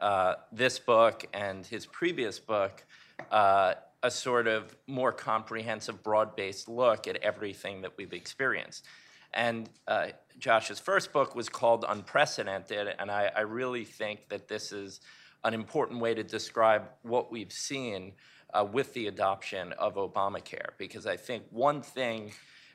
[0.00, 2.84] uh, this book and his previous book
[3.30, 8.86] uh, a sort of more comprehensive, broad based look at everything that we've experienced.
[9.34, 10.08] And uh,
[10.38, 15.00] Josh's first book was called Unprecedented, and I, I, really think that this is
[15.44, 18.12] an important way to describe what we've seen
[18.54, 22.32] uh, with the adoption of Obamacare, because I think one thing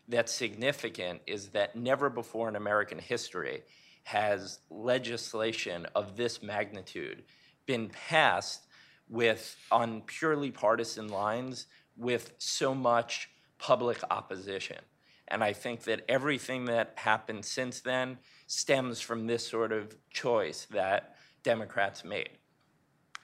[0.08, 3.64] that's significant is that never before in American history
[4.04, 7.24] has legislation of this magnitude
[7.66, 8.68] been passed
[9.10, 14.80] with on purely partisan lines with so much public opposition.
[15.28, 20.68] And I think that everything that happened since then stems from this sort of choice
[20.72, 22.30] that Democrats made.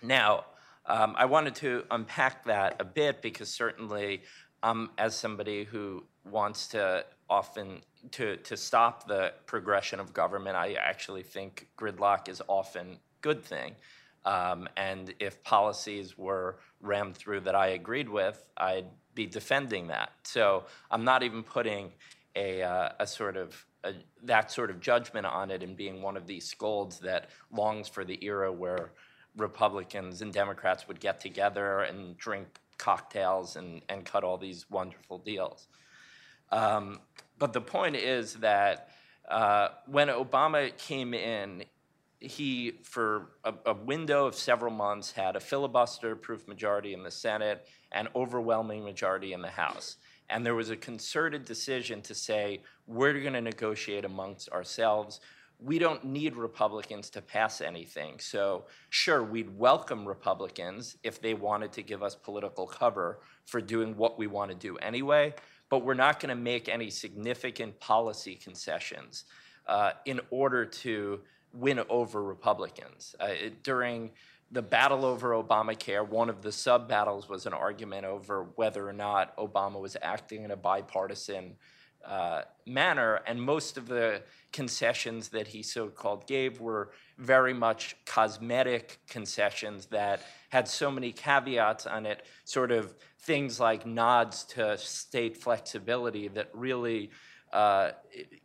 [0.02, 0.46] Now,
[0.86, 4.24] um, I wanted to unpack that a bit because certainly,
[4.64, 10.74] um, as somebody who wants to often to, to stop the progression of government, I
[10.74, 13.76] actually think gridlock is often good thing.
[14.26, 20.12] Um, and if policies were rammed through that I agreed with, I'd be defending that.
[20.24, 21.92] So I'm not even putting
[22.36, 23.94] a, uh, a sort of a,
[24.24, 28.04] that sort of judgment on it and being one of these scolds that longs for
[28.04, 28.92] the era where
[29.38, 35.20] Republicans and Democrats would get together and drink cocktails and, and cut all these wonderful
[35.20, 35.68] deals.
[36.52, 37.02] Um,
[37.38, 38.90] but the point is that
[39.30, 41.64] uh, when Obama came in,
[42.20, 47.12] he, for a, a, window of several months, had a filibuster proof majority in the
[47.12, 49.98] Senate and overwhelming majority in the House.
[50.30, 55.22] And there was a concerted decision to say, we're going to negotiate amongst ourselves.
[55.62, 58.20] We don't need Republicans to pass anything.
[58.20, 63.98] So, sure, we'd welcome Republicans if they wanted to give us political cover for doing
[63.98, 65.34] what we want to do anyway,
[65.70, 69.26] but we're not going to make any significant policy concessions
[69.68, 71.20] uh, in order to
[71.54, 73.16] win over Republicans.
[73.20, 74.12] Uh, it, during
[74.52, 78.94] the battle over Obamacare, one of the sub battles was an argument over whether or
[78.94, 81.56] not Obama was acting in a bipartisan
[82.06, 87.96] uh, manner, and most of the concessions that he so called gave were very much
[88.06, 94.78] cosmetic concessions that had so many caveats on it, sort of things like nods to
[94.78, 97.12] state flexibility that really
[97.54, 97.92] uh,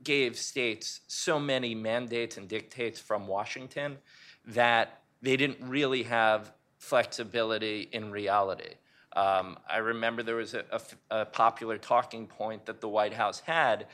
[0.02, 3.98] gave states so many mandates and dictates from Washington
[4.46, 8.74] that they didn't really have flexibility in reality.
[9.14, 13.40] Um, I remember there was a, a, a, popular talking point that the White House
[13.40, 13.86] had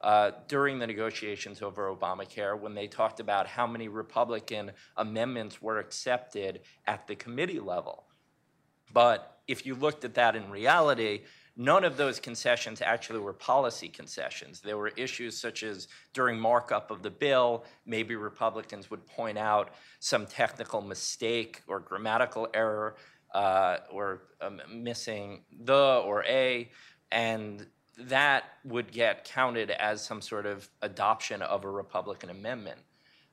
[0.00, 5.80] uh, during the negotiations over Obamacare when they talked about how many Republican amendments were
[5.80, 8.04] accepted at the committee level.
[8.92, 11.22] But if you looked at that in reality,
[11.60, 14.60] None of those concessions actually were policy concessions.
[14.60, 19.70] There were issues such as during markup of the bill, maybe Republicans would point out
[19.98, 22.94] some technical mistake or grammatical error
[23.34, 26.70] uh, or um, missing the or a,
[27.10, 27.66] and
[27.98, 32.78] that would get counted as some sort of adoption of a Republican amendment.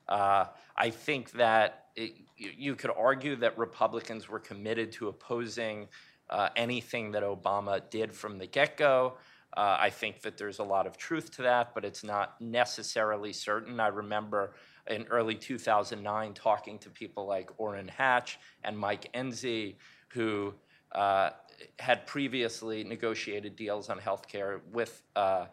[0.08, 5.88] Uh, I think that it, you could argue that Republicans were committed to opposing
[6.30, 9.14] uh, anything that Obama did from the get go.
[9.56, 13.32] Uh, I think that there's a lot of truth to that, but it's not necessarily
[13.32, 13.80] certain.
[13.80, 14.54] I remember
[14.88, 19.76] in early 2009 talking to people like Orrin Hatch and Mike Enzi,
[20.10, 20.54] who
[20.92, 21.32] uh,
[21.80, 25.46] had previously negotiated deals on health care with uh,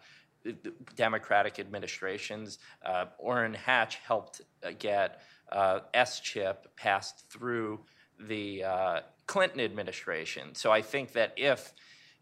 [0.96, 2.58] Democratic administrations.
[2.84, 7.80] Uh, Orrin Hatch helped uh, get uh, SCHIP passed through
[8.18, 10.54] the uh, Clinton administration.
[10.54, 11.72] So I think that if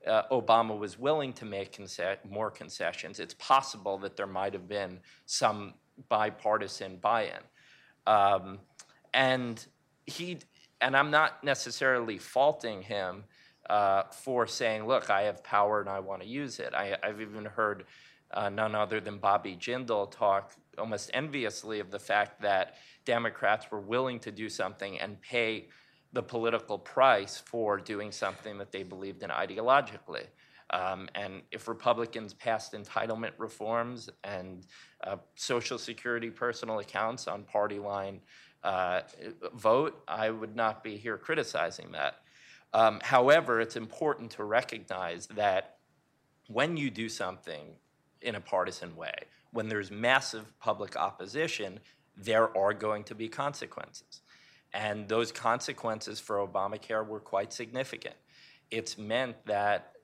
[0.06, 4.68] uh, Obama was willing to make conce- more concessions, it's possible that there might have
[4.68, 5.74] been some
[6.08, 7.42] bipartisan buy-in.
[8.06, 8.58] Um,
[9.12, 9.64] and
[10.06, 10.38] he,
[10.80, 13.24] and I'm not necessarily faulting him
[13.68, 17.20] uh, for saying, "Look, I have power and I want to use it." I, have
[17.20, 17.84] even heard
[18.32, 23.80] uh, none other than Bobby Jindal talk almost enviously of the fact that Democrats were
[23.80, 25.68] willing to do something and pay
[26.12, 30.26] the political price for doing something that they believed in ideologically.
[30.72, 34.66] Um, and if Republicans passed entitlement reforms and
[35.04, 38.20] uh, Social Security personal accounts on party line
[38.62, 39.00] uh,
[39.54, 42.16] vote, I would not be here criticizing that.
[42.72, 45.78] Um, however, it's important to recognize that
[46.46, 47.74] when you do something
[48.22, 49.14] in a partisan way,
[49.52, 51.80] when there's massive public opposition,
[52.16, 54.20] there are going to be consequences.
[54.72, 58.14] And those consequences for Obamacare were quite significant.
[58.70, 59.94] It's meant that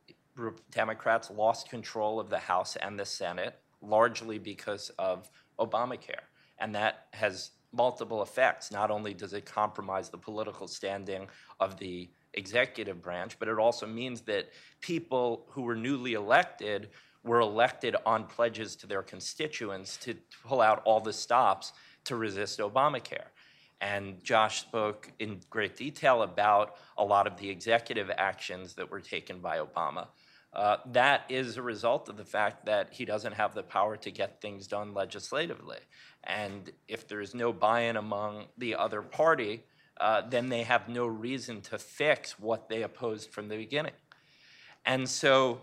[0.71, 6.27] Democrats lost control of the House and the Senate, largely because of Obamacare.
[6.59, 8.71] And that has multiple effects.
[8.71, 11.29] Not only does it compromise the political standing
[11.61, 16.91] of the executive branch, but it also means that people who were newly elected
[17.23, 20.15] were elected on pledges to their constituents to
[20.45, 21.73] pull out all the stops
[22.05, 23.27] to resist Obamacare.
[23.81, 29.01] And Josh spoke in great detail about a lot of the executive actions that were
[29.01, 30.07] taken by Obama.
[30.57, 34.11] Uh, that is a result of the fact that he doesn't have the power to
[34.11, 35.77] get things done legislatively.
[36.25, 39.65] And if there's no buy in among the other party,
[40.01, 43.93] uh, then they have no reason to fix what they opposed from the beginning.
[44.87, 45.61] And so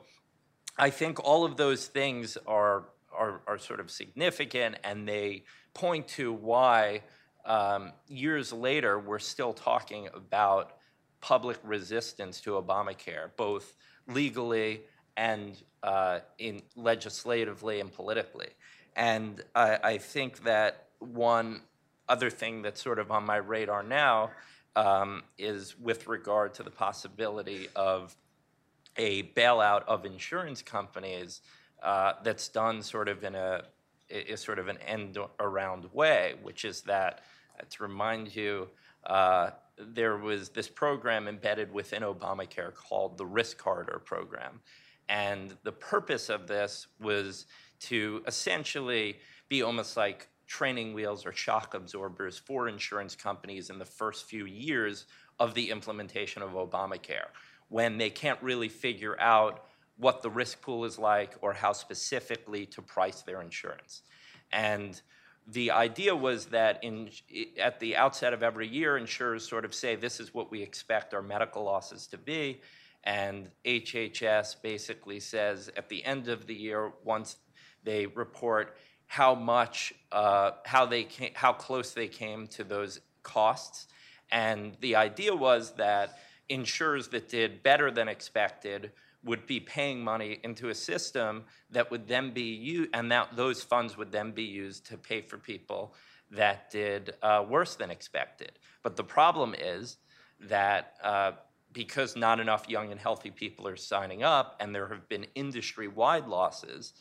[0.77, 6.07] I think all of those things are, are, are sort of significant and they point
[6.09, 7.01] to why
[7.45, 10.73] um, years later we're still talking about
[11.19, 13.75] public resistance to Obamacare, both
[14.07, 14.81] legally
[15.17, 18.49] and uh, in legislatively and politically.
[18.95, 21.61] And I, I think that one
[22.07, 24.31] other thing that's sort of on my radar now
[24.75, 28.15] um, is with regard to the possibility of
[28.97, 31.41] a bailout of insurance companies
[31.81, 33.63] uh, that's done sort of in a
[34.09, 37.23] is sort of an end around way, which is that
[37.59, 38.67] uh, to remind you,
[39.05, 44.61] uh, there was this program embedded within Obamacare called the Risk Corridor Program,
[45.09, 47.45] and the purpose of this was
[47.81, 49.17] to essentially
[49.49, 54.45] be almost like training wheels or shock absorbers for insurance companies in the first few
[54.45, 55.05] years
[55.39, 57.27] of the implementation of Obamacare
[57.69, 59.65] when they can't really figure out
[59.97, 64.01] what the risk pool is like or how specifically to price their insurance.
[64.51, 65.01] And
[65.47, 67.09] the idea was that in,
[67.59, 71.13] at the outset of every year, insurers sort of say, this is what we expect
[71.13, 72.61] our medical losses to be.
[73.03, 77.37] And HHS basically says at the end of the year, once
[77.83, 78.77] they report
[79.07, 83.87] how much, uh, how, they came, how close they came to those costs.
[84.31, 86.17] And the idea was that
[86.47, 88.91] insurers that did better than expected
[89.23, 93.63] would be paying money into a system that would then be used, and that those
[93.63, 95.95] funds would then be used to pay for people
[96.31, 98.53] that did uh, worse than expected.
[98.81, 99.97] But the problem is
[100.41, 101.33] that uh,
[101.71, 106.27] because not enough young and healthy people are signing up, and there have been industry-wide
[106.27, 106.93] losses,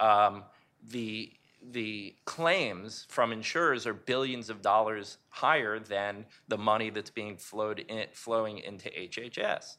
[0.00, 0.44] um,
[0.88, 1.32] the
[1.70, 7.78] the claims from insurers are billions of dollars higher than the money that's being flowed
[7.78, 9.76] in, flowing into HHS.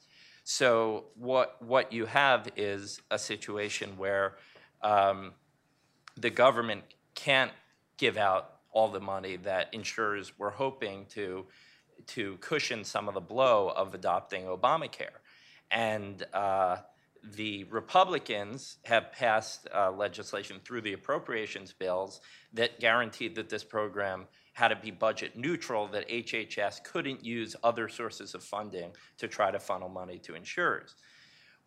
[0.48, 4.36] So what what you have is a situation where
[4.84, 5.34] um,
[6.16, 6.84] the government
[7.16, 7.52] can't
[7.98, 11.48] give out all the money that insurers were hoping to
[12.08, 15.18] to cushion some of the blow of adopting Obamacare,
[15.72, 16.78] and uh,
[17.24, 22.22] the Republicans have passed uh, legislation through the appropriations bills
[22.54, 27.89] that guaranteed that this program had to be budget neutral, that HHS couldn't use other
[27.89, 30.95] sources of funding to try to funnel money to insurers.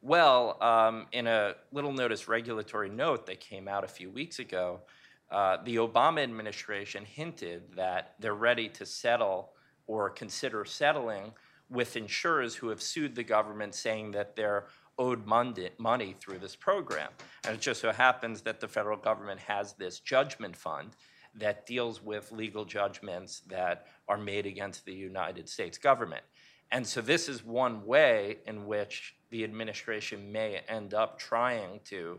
[0.00, 4.80] Well, um, in a little notice regulatory note that came out a few weeks ago,
[5.30, 9.50] uh, the Obama administration hinted that they're ready to settle
[9.86, 11.32] or consider settling
[11.68, 14.66] with insurers who have sued the government saying that they're
[14.98, 17.10] owed money through this program.
[17.44, 20.96] And it just so happens that the federal government has this judgment fund
[21.38, 26.22] that deals with legal judgments that are made against the United States government.
[26.70, 32.18] And so this is one way in which the administration may end up trying to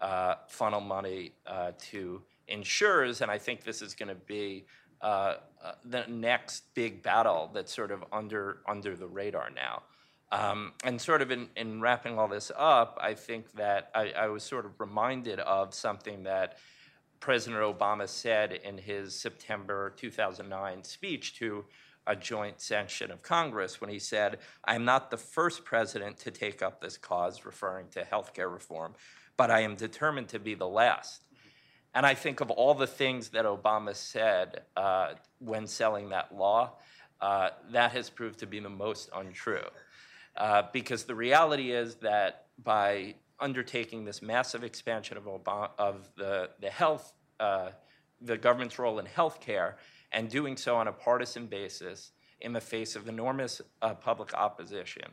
[0.00, 3.20] uh, funnel money uh, to insurers.
[3.20, 4.66] And I think this is going to be
[5.00, 9.82] uh, uh, the next big battle that's sort of under, under the radar now.
[10.30, 14.26] Um, and sort of in, in wrapping all this up, I think that I, I
[14.28, 16.58] was sort of reminded of something that
[17.20, 21.64] President Obama said in his September 2009 speech to
[22.06, 26.62] a joint session of Congress when he said, I'm not the first president to take
[26.62, 28.94] up this cause, referring to health care reform,
[29.36, 31.24] but I am determined to be the last.
[31.94, 36.72] And I think of all the things that Obama said uh, when selling that law,
[37.20, 39.66] uh, that has proved to be the most untrue.
[40.36, 45.26] Uh, because the reality is that by undertaking this massive expansion of,
[45.78, 47.70] of the, the health, uh,
[48.20, 49.74] the government's role in healthcare,
[50.12, 55.04] and doing so on a partisan basis in the face of enormous uh, public opposition,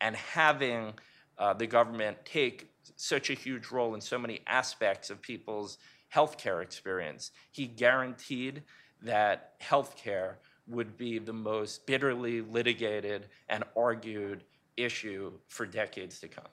[0.00, 0.92] and having
[1.38, 5.78] uh, the government take such a huge role in so many aspects of people's
[6.14, 8.62] healthcare experience, he guaranteed
[9.02, 10.34] that healthcare
[10.66, 14.44] would be the most bitterly litigated and argued
[14.76, 16.44] issue for decades to come.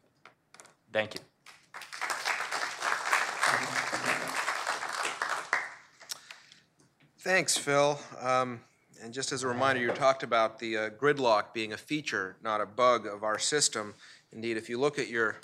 [0.93, 1.21] Thank you.
[7.17, 7.99] Thanks, Phil.
[8.21, 8.59] Um,
[9.01, 12.61] and just as a reminder, you talked about the uh, gridlock being a feature, not
[12.61, 13.95] a bug of our system.
[14.31, 15.37] Indeed, if you look at your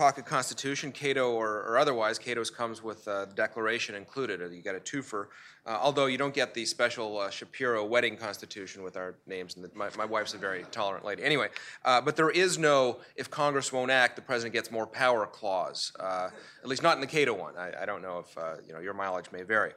[0.00, 2.18] pocket constitution, Cato or, or otherwise.
[2.18, 5.26] Cato's comes with a declaration included, or you get a twofer.
[5.66, 9.56] Uh, although you don't get the special uh, Shapiro wedding constitution with our names.
[9.56, 11.22] And my, my wife's a very tolerant lady.
[11.22, 11.48] Anyway,
[11.84, 15.92] uh, but there is no if Congress won't act, the president gets more power clause.
[16.00, 16.30] Uh,
[16.62, 17.54] at least not in the Cato one.
[17.58, 19.72] I, I don't know if uh, you know your mileage may vary.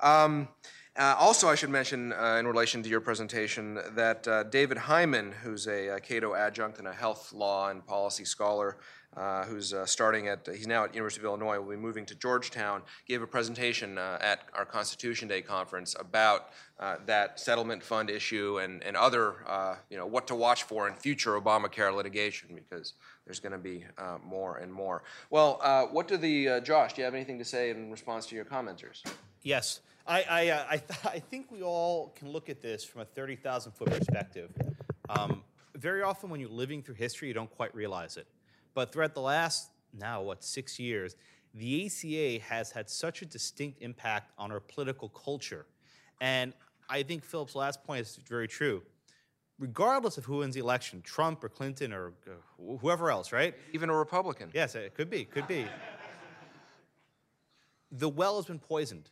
[0.00, 0.48] Um,
[0.98, 5.32] uh, also, I should mention uh, in relation to your presentation that uh, David Hyman,
[5.42, 8.78] who's a, uh Cato adjunct and a health law and policy scholar,
[9.16, 12.14] uh, who's uh, starting at, he's now at University of Illinois, will be moving to
[12.14, 18.10] Georgetown, gave a presentation uh, at our Constitution Day conference about uh, that settlement fund
[18.10, 22.50] issue and, and other, uh, you know, what to watch for in future Obamacare litigation,
[22.54, 22.92] because
[23.24, 25.02] there's going to be uh, more and more.
[25.30, 25.58] Well,
[25.92, 29.02] what do the, Josh, do you have anything to say in response to your commenters?
[29.42, 33.04] Yes, I, I, I, th- I think we all can look at this from a
[33.06, 34.50] 30,000 foot perspective.
[35.08, 35.42] Um,
[35.74, 38.26] very often, when you're living through history, you don't quite realize it.
[38.76, 41.16] But throughout the last, now what, six years,
[41.54, 45.64] the ACA has had such a distinct impact on our political culture.
[46.20, 46.52] And
[46.90, 48.82] I think Philip's last point is very true.
[49.58, 53.54] Regardless of who wins the election, Trump or Clinton or uh, whoever else, right?
[53.72, 54.50] Even a Republican?
[54.52, 55.64] Yes, it could be, could be.
[57.90, 59.08] the well has been poisoned.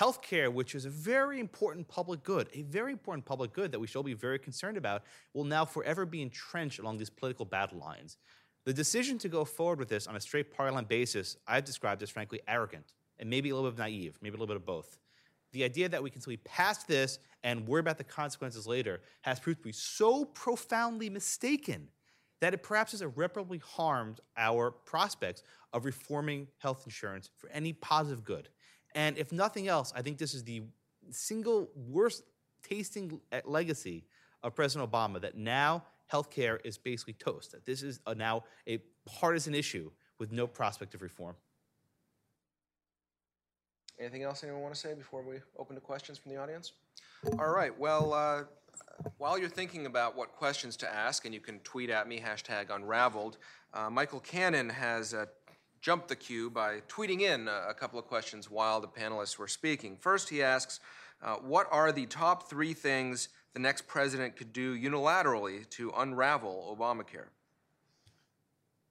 [0.00, 3.86] Healthcare, which is a very important public good, a very important public good that we
[3.86, 5.02] should all be very concerned about,
[5.34, 8.16] will now forever be entrenched along these political battle lines.
[8.64, 12.02] The decision to go forward with this on a straight party line basis, I've described
[12.02, 14.98] as frankly arrogant and maybe a little bit naive, maybe a little bit of both.
[15.52, 19.40] The idea that we can simply pass this and worry about the consequences later has
[19.40, 21.88] proved to be so profoundly mistaken
[22.40, 25.42] that it perhaps has irreparably harmed our prospects
[25.72, 28.48] of reforming health insurance for any positive good.
[28.94, 30.62] And if nothing else, I think this is the
[31.10, 32.22] single worst
[32.62, 34.04] tasting legacy
[34.42, 38.78] of President Obama that now healthcare is basically toast, that this is a, now a
[39.06, 41.34] partisan issue with no prospect of reform.
[43.98, 46.72] Anything else anyone want to say before we open to questions from the audience?
[47.38, 48.44] All right, well, uh,
[49.18, 52.74] while you're thinking about what questions to ask, and you can tweet at me, hashtag
[52.74, 53.38] unraveled,
[53.74, 55.26] uh, Michael Cannon has uh,
[55.80, 59.96] jumped the queue by tweeting in a, couple of questions while the panelists were speaking.
[59.96, 60.80] First, he asks,
[61.22, 66.76] uh, what are the top three things the next president could do unilaterally to unravel
[66.78, 67.26] Obamacare?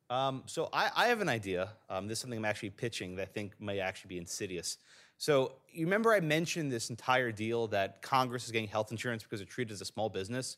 [0.09, 1.69] Um, so I, I have an idea.
[1.89, 4.77] Um, this is something I'm actually pitching that I think may actually be insidious.
[5.17, 9.39] So you remember I mentioned this entire deal that Congress is getting health insurance because
[9.39, 10.57] it's treated as a small business?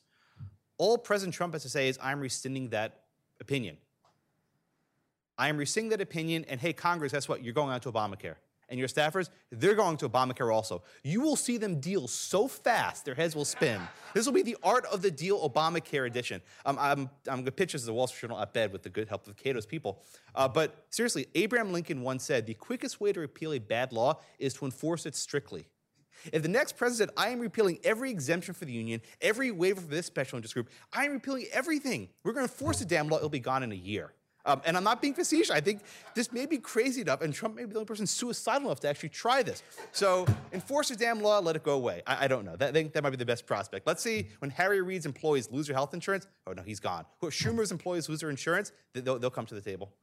[0.78, 3.02] All President Trump has to say is, I'm rescinding that
[3.40, 3.78] opinion.
[5.38, 7.44] I am rescinding that opinion, and hey, Congress, guess what?
[7.44, 8.36] You're going on to Obamacare.
[8.74, 10.82] And your staffers, they're going to Obamacare also.
[11.04, 13.80] You will see them deal so fast, their heads will spin.
[14.16, 16.42] This will be the art of the deal Obamacare edition.
[16.66, 18.82] Um, I'm, I'm going to pitch this as the Wall Street Journal op ed with
[18.82, 20.02] the good help of Cato's people.
[20.34, 24.20] Uh, but seriously, Abraham Lincoln once said the quickest way to repeal a bad law
[24.40, 25.68] is to enforce it strictly.
[26.32, 29.88] If the next president I am repealing every exemption for the union, every waiver for
[29.88, 32.10] this special interest group, I am repealing everything.
[32.24, 34.14] We're going to enforce the damn law, it'll be gone in a year.
[34.46, 35.50] Um, and I'm not being facetious.
[35.50, 35.82] I think
[36.16, 38.90] this may be crazy enough, and Trump may be the only person suicidal enough to
[38.90, 39.64] actually try this.
[39.92, 42.02] So enforce the damn law, let it go away.
[42.06, 42.56] I, I don't know.
[42.56, 43.88] That, I think that might be the best prospect.
[43.88, 46.28] Let's see when Harry Reid's employees lose their health insurance.
[46.46, 47.06] Oh no, he's gone.
[47.24, 49.94] Schumer's employees lose their insurance, they'll, they'll come to the table.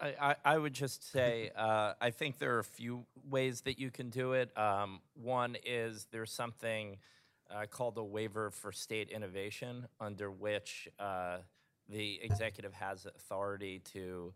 [0.00, 3.78] I, I, I would just say uh, I think there are a few ways that
[3.78, 4.56] you can do it.
[4.58, 6.96] Um, one is there's something
[7.48, 11.38] uh, called a waiver for state innovation, under which uh,
[11.92, 14.32] the executive has authority to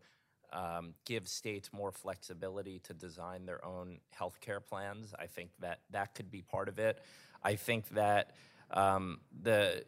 [0.53, 5.13] um, give states more flexibility to design their own healthcare plans.
[5.17, 7.01] I think that that could be part of it.
[7.43, 8.31] I think that
[8.71, 9.83] um, the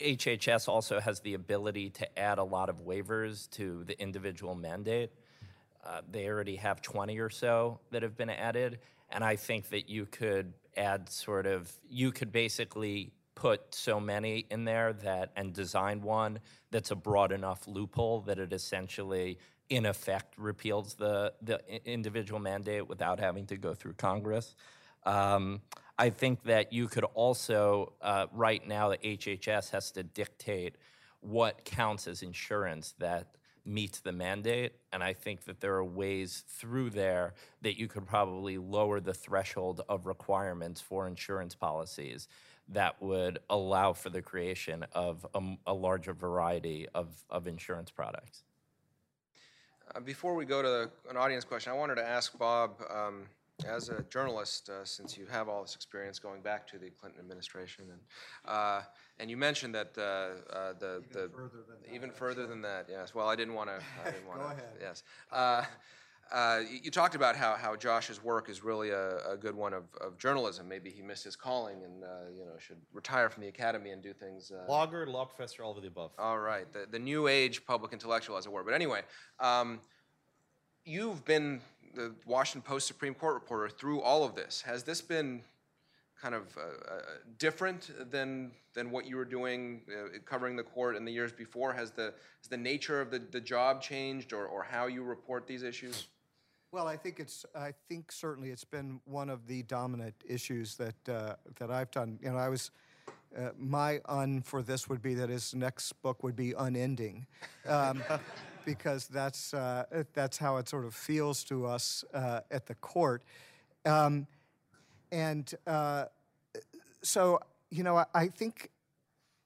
[0.00, 5.10] HHS also has the ability to add a lot of waivers to the individual mandate.
[5.84, 8.78] Uh, they already have 20 or so that have been added.
[9.10, 14.46] And I think that you could add sort of, you could basically put so many
[14.50, 19.86] in there that, and design one that's a broad enough loophole that it essentially, in
[19.86, 21.60] effect, repeals the, the
[21.90, 24.54] individual mandate without having to go through Congress.
[25.04, 25.60] Um,
[25.98, 30.76] I think that you could also, uh, right now, the HHS has to dictate
[31.20, 34.72] what counts as insurance that meets the mandate.
[34.92, 39.14] And I think that there are ways through there that you could probably lower the
[39.14, 42.28] threshold of requirements for insurance policies
[42.72, 45.26] that would allow for the creation of
[45.66, 48.44] a larger variety of, of insurance products.
[49.94, 53.26] Uh, Before we go to an audience question, I wanted to ask Bob, um,
[53.66, 57.20] as a journalist, uh, since you have all this experience going back to the Clinton
[57.20, 58.00] administration, and
[58.44, 58.82] uh,
[59.20, 60.02] and you mentioned that uh,
[60.52, 62.86] uh, the the further than that, even further than that.
[62.90, 63.14] Yes.
[63.14, 63.78] Well, I didn't want to.
[64.04, 64.46] I didn't want to.
[64.46, 64.64] ahead.
[64.80, 65.04] Yes.
[66.32, 69.74] Uh, you, you talked about how, how Josh's work is really a, a good one
[69.74, 70.66] of, of journalism.
[70.66, 74.02] Maybe he missed his calling and uh, you know should retire from the academy and
[74.02, 74.50] do things.
[74.50, 76.12] Uh, Blogger, law professor, all of the above.
[76.18, 78.64] all right, the, the new age public intellectual, as it were.
[78.64, 79.02] But anyway,
[79.40, 79.80] um,
[80.86, 81.60] you've been
[81.94, 84.62] the Washington Post Supreme Court reporter through all of this.
[84.62, 85.42] Has this been
[86.20, 87.00] kind of uh, uh,
[87.38, 91.74] different than than what you were doing uh, covering the court in the years before?
[91.74, 95.46] Has the has the nature of the, the job changed, or, or how you report
[95.46, 96.08] these issues?
[96.72, 101.06] Well, I think it's, I think certainly it's been one of the dominant issues that,
[101.06, 102.18] uh, that I've done.
[102.22, 102.70] You know, I was,
[103.38, 107.26] uh, my un for this would be that his next book would be unending.
[107.68, 108.02] Um,
[108.64, 113.22] because that's, uh, that's how it sort of feels to us uh, at the court.
[113.84, 114.26] Um,
[115.10, 116.06] and uh,
[117.02, 117.38] so,
[117.70, 118.70] you know, I, I think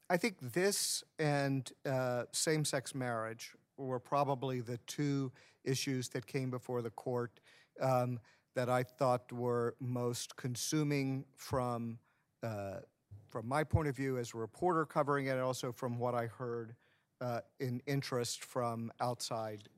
[0.09, 5.33] I think this and uh, same-sex marriage were probably the two
[5.67, 7.41] issues that came before the court
[7.81, 8.19] um,
[8.55, 11.99] that I thought were most consuming from
[12.43, 12.81] uh,
[13.29, 16.27] from my point of view as a reporter covering it, and also from what I
[16.27, 16.75] heard
[17.21, 19.69] uh, in interest from outside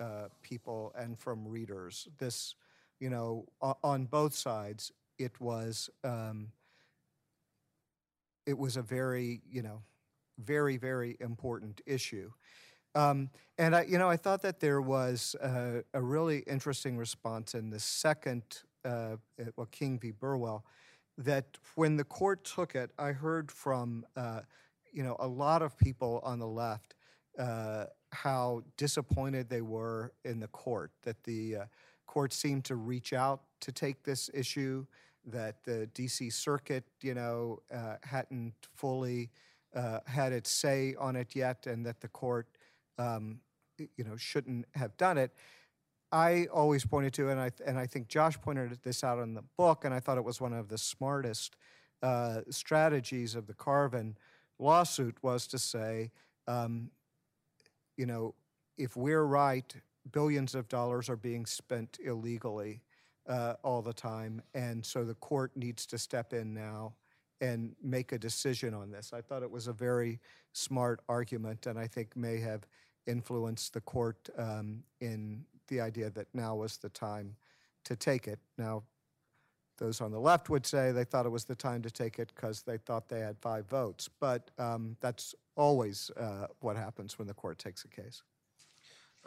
[0.00, 2.08] uh, people and from readers.
[2.18, 2.56] This,
[2.98, 5.90] you know, on both sides, it was.
[6.02, 6.48] Um,
[8.46, 9.82] it was a very, you know,
[10.38, 12.30] very, very important issue.
[12.94, 17.54] Um, and I, you know, I thought that there was a, a really interesting response
[17.54, 18.42] in the second,
[18.84, 19.16] uh, uh,
[19.56, 20.10] well, King v.
[20.10, 20.64] Burwell,
[21.18, 24.40] that when the court took it, I heard from, uh,
[24.92, 26.94] you know, a lot of people on the left
[27.38, 31.64] uh, how disappointed they were in the court, that the uh,
[32.06, 34.86] court seemed to reach out to take this issue,
[35.26, 39.30] that the DC Circuit, you know, uh, hadn't fully
[39.74, 42.46] uh, had its say on it yet, and that the court,
[42.98, 43.40] um,
[43.78, 45.32] you know, shouldn't have done it.
[46.12, 49.42] I always pointed to, and I and I think Josh pointed this out in the
[49.58, 51.56] book, and I thought it was one of the smartest
[52.02, 54.16] uh, strategies of the Carvin
[54.58, 56.12] lawsuit was to say,
[56.46, 56.90] um,
[57.96, 58.34] you know,
[58.78, 59.74] if we're right,
[60.12, 62.82] billions of dollars are being spent illegally
[63.28, 66.92] uh, all the time, and so the court needs to step in now
[67.40, 69.12] and make a decision on this.
[69.12, 70.20] I thought it was a very
[70.52, 72.66] smart argument, and I think may have
[73.06, 77.36] influenced the court um, in the idea that now was the time
[77.84, 78.38] to take it.
[78.56, 78.82] Now,
[79.78, 82.32] those on the left would say they thought it was the time to take it
[82.34, 87.26] because they thought they had five votes, but um, that's always uh, what happens when
[87.26, 88.22] the court takes a case.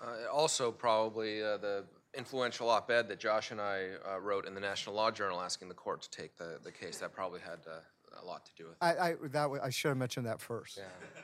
[0.02, 1.84] Uh, also, probably uh, the
[2.14, 5.74] influential op-ed that Josh and I uh, wrote in the National Law Journal asking the
[5.74, 6.98] court to take the, the case.
[7.00, 7.80] That probably had uh,
[8.22, 8.84] a lot to do with it.
[8.84, 10.78] I, I, that, I should have mentioned that first.
[10.78, 10.84] Yeah.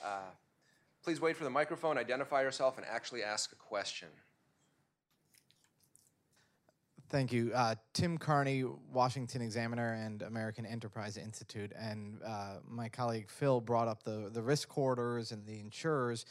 [0.00, 0.20] Uh,
[1.08, 4.08] Please wait for the microphone, identify yourself, and actually ask a question.
[7.08, 7.50] Thank you.
[7.54, 11.72] Uh, Tim Carney, Washington Examiner and American Enterprise Institute.
[11.74, 16.26] And uh, my colleague Phil brought up the, the risk corridors and the insurers.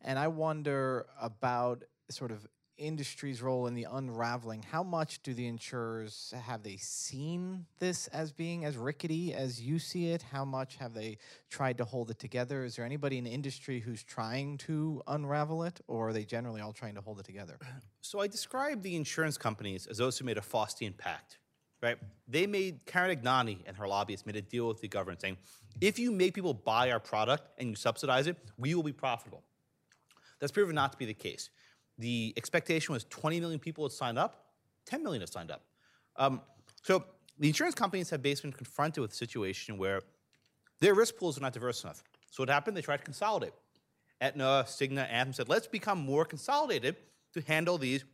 [0.00, 2.46] And I wonder about sort of
[2.76, 4.62] industry's role in the unraveling.
[4.62, 9.78] How much do the insurers have they seen this as being as rickety as you
[9.78, 10.22] see it?
[10.22, 11.18] How much have they
[11.50, 12.64] tried to hold it together?
[12.64, 16.60] Is there anybody in the industry who's trying to unravel it, or are they generally
[16.60, 17.58] all trying to hold it together?
[18.06, 21.38] So I describe the insurance companies as those who made a Faustian pact,
[21.82, 21.96] right?
[22.28, 25.38] They made, Karen Ignagni and her lobbyists made a deal with the government saying,
[25.80, 29.42] if you make people buy our product and you subsidize it, we will be profitable.
[30.38, 31.48] That's proven not to be the case.
[31.98, 34.46] The expectation was 20 million people had signed up,
[34.86, 35.62] 10 million have signed up.
[36.16, 36.40] Um,
[36.82, 37.04] so
[37.38, 40.00] the insurance companies have basically been confronted with a situation where
[40.80, 42.02] their risk pools are not diverse enough.
[42.30, 42.76] So what happened?
[42.76, 43.52] They tried to consolidate.
[44.20, 46.96] Aetna, Cigna, Anthem said, let's become more consolidated
[47.32, 48.04] to handle these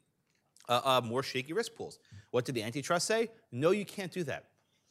[0.69, 1.99] uh, uh, more shaky risk pools.
[2.31, 3.31] What did the antitrust say?
[3.51, 4.47] No, you can't do that.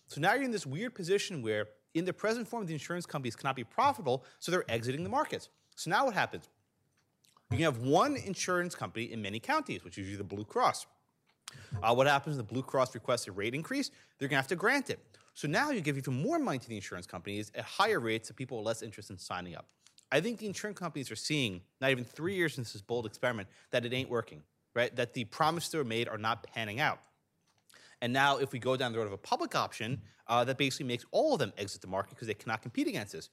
[0.08, 3.36] So now you're in this weird position where, in the present form, the insurance companies
[3.36, 5.50] cannot be profitable, so they're exiting the markets.
[5.76, 6.50] So now what happens?
[7.52, 10.86] You can have one insurance company in many counties, which is usually the Blue Cross.
[11.82, 13.90] Uh, what happens when the Blue Cross requests a rate increase?
[14.20, 15.00] They're going to have to grant it.
[15.34, 18.36] So now you give even more money to the insurance companies at higher rates so
[18.36, 19.66] people are less interested in signing up.
[20.12, 23.48] I think the insurance companies are seeing, not even three years since this bold experiment,
[23.72, 24.44] that it ain't working,
[24.76, 24.96] right?
[24.96, 27.00] That the promises they were made are not panning out.
[28.02, 30.86] And now, if we go down the road of a public option, uh, that basically
[30.86, 33.30] makes all of them exit the market because they cannot compete against this.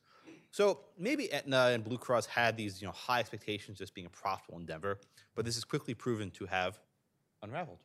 [0.57, 4.09] So maybe Aetna and Blue Cross had these you know, high expectations just being a
[4.09, 4.99] profitable endeavor,
[5.35, 6.79] but this is quickly proven to have
[7.43, 7.81] unraveled.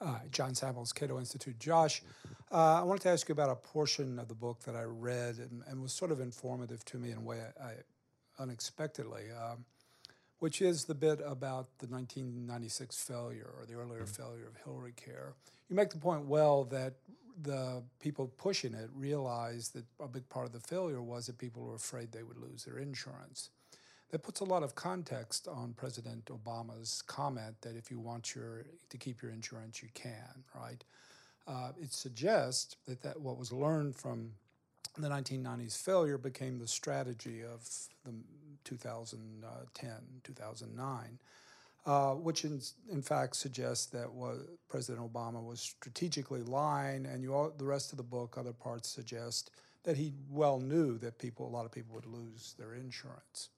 [0.00, 1.58] Uh, John Samples, Cato Institute.
[1.58, 2.02] Josh,
[2.52, 5.36] uh, I wanted to ask you about a portion of the book that I read
[5.38, 7.72] and, and was sort of informative to me in a way I, I
[8.38, 9.64] unexpectedly, um,
[10.38, 15.34] which is the bit about the 1996 failure or the earlier failure of Hillary Care.
[15.68, 16.94] You make the point well that
[17.42, 21.62] the people pushing it realized that a big part of the failure was that people
[21.62, 23.50] were afraid they would lose their insurance.
[24.10, 28.64] That puts a lot of context on President Obama's comment that if you want your
[28.88, 30.44] to keep your insurance, you can.
[30.54, 30.82] Right?
[31.46, 34.32] Uh, it suggests that, that what was learned from
[34.98, 37.68] the 1990s failure became the strategy of
[38.04, 38.12] the
[38.64, 39.90] 2010,
[40.24, 41.18] 2009,
[41.86, 44.36] uh, which in, in fact suggests that what
[44.68, 48.88] President Obama was strategically lying, and you all, the rest of the book, other parts
[48.88, 49.50] suggest
[49.84, 53.48] that he well knew that people, a lot of people would lose their insurance.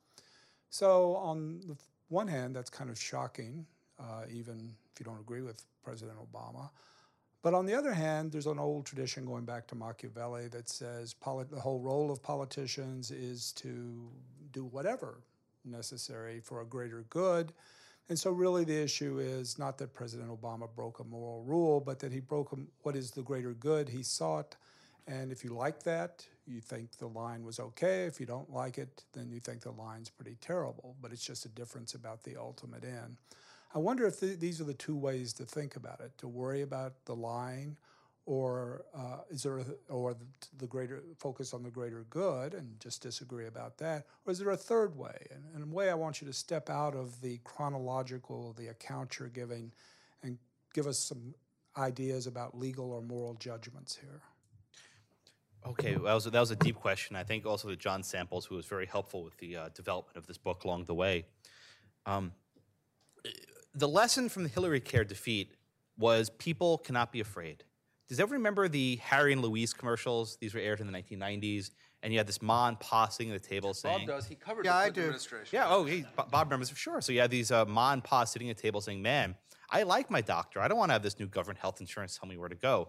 [0.73, 1.77] So on the
[2.09, 3.66] one hand, that's kind of shocking,
[4.01, 6.70] uh, even if you don't agree with President Obama.
[7.43, 11.12] But on the other hand, there's an old tradition going back to Machiavelli that says
[11.12, 14.11] polit- the whole role of politicians is to
[14.51, 15.18] do whatever
[15.66, 17.53] necessary for a greater good.
[18.09, 21.99] And so, really, the issue is not that President Obama broke a moral rule, but
[21.99, 24.57] that he broke a, what is the greater good he sought.
[25.07, 28.05] And if you like that, you think the line was okay.
[28.05, 30.97] If you don't like it, then you think the line's pretty terrible.
[31.01, 33.17] But it's just a difference about the ultimate end.
[33.75, 36.63] I wonder if th- these are the two ways to think about it: to worry
[36.63, 37.77] about the line,
[38.27, 40.15] or uh, is there, a, or
[40.59, 44.51] the, greater focus on the greater good and just disagree about that, or is there
[44.51, 45.27] a third way?
[45.31, 49.19] And, and a way, I want you to step out of the chronological, the account
[49.19, 49.73] you're giving,
[50.23, 50.39] and
[50.75, 51.35] give us some
[51.77, 54.21] ideas about legal or moral judgments here.
[55.67, 57.15] Okay, well, that was, that was a deep question.
[57.15, 60.27] I think also to John Samples, who was very helpful with the uh, development of
[60.27, 61.25] this book along the way.
[62.05, 62.33] Um,
[63.75, 65.55] the lesson from the Hillary Care defeat
[65.97, 67.65] was people cannot be afraid.
[68.09, 70.37] Does everyone remember the Harry and Louise commercials?
[70.41, 71.71] These were aired in the 1990s,
[72.03, 74.27] and you had this ma and pa sitting at the table saying, Bob does.
[74.27, 75.01] He covered Yeah, the I do.
[75.03, 75.49] administration.
[75.53, 77.01] Yeah, oh, he, Bob Bob remembers for sure.
[77.01, 79.37] So you had these uh, ma and pa sitting at the table saying, "Man,
[79.71, 80.61] I like my doctor.
[80.61, 82.89] I don't want to have this new government health insurance tell me where to go."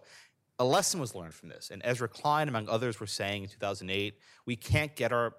[0.58, 4.18] A lesson was learned from this, and Ezra Klein, among others, were saying in 2008,
[4.46, 5.34] "We can't get our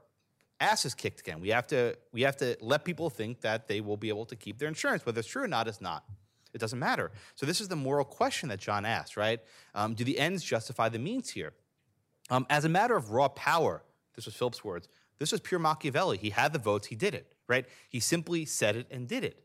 [0.59, 1.39] asses kicked again.
[1.39, 4.35] We have to we have to let people think that they will be able to
[4.35, 6.03] keep their insurance, whether it's true or not It's not."
[6.53, 7.11] It doesn't matter.
[7.35, 9.41] So this is the moral question that John asked, right?
[9.73, 11.53] Um, do the ends justify the means here?
[12.29, 13.83] Um, as a matter of raw power,
[14.15, 14.87] this was Philip's words.
[15.19, 16.17] This was pure Machiavelli.
[16.17, 17.65] He had the votes, he did it, right?
[17.89, 19.43] He simply said it and did it.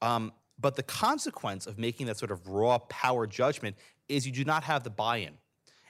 [0.00, 3.76] Um, but the consequence of making that sort of raw power judgment
[4.08, 5.34] is you do not have the buy in.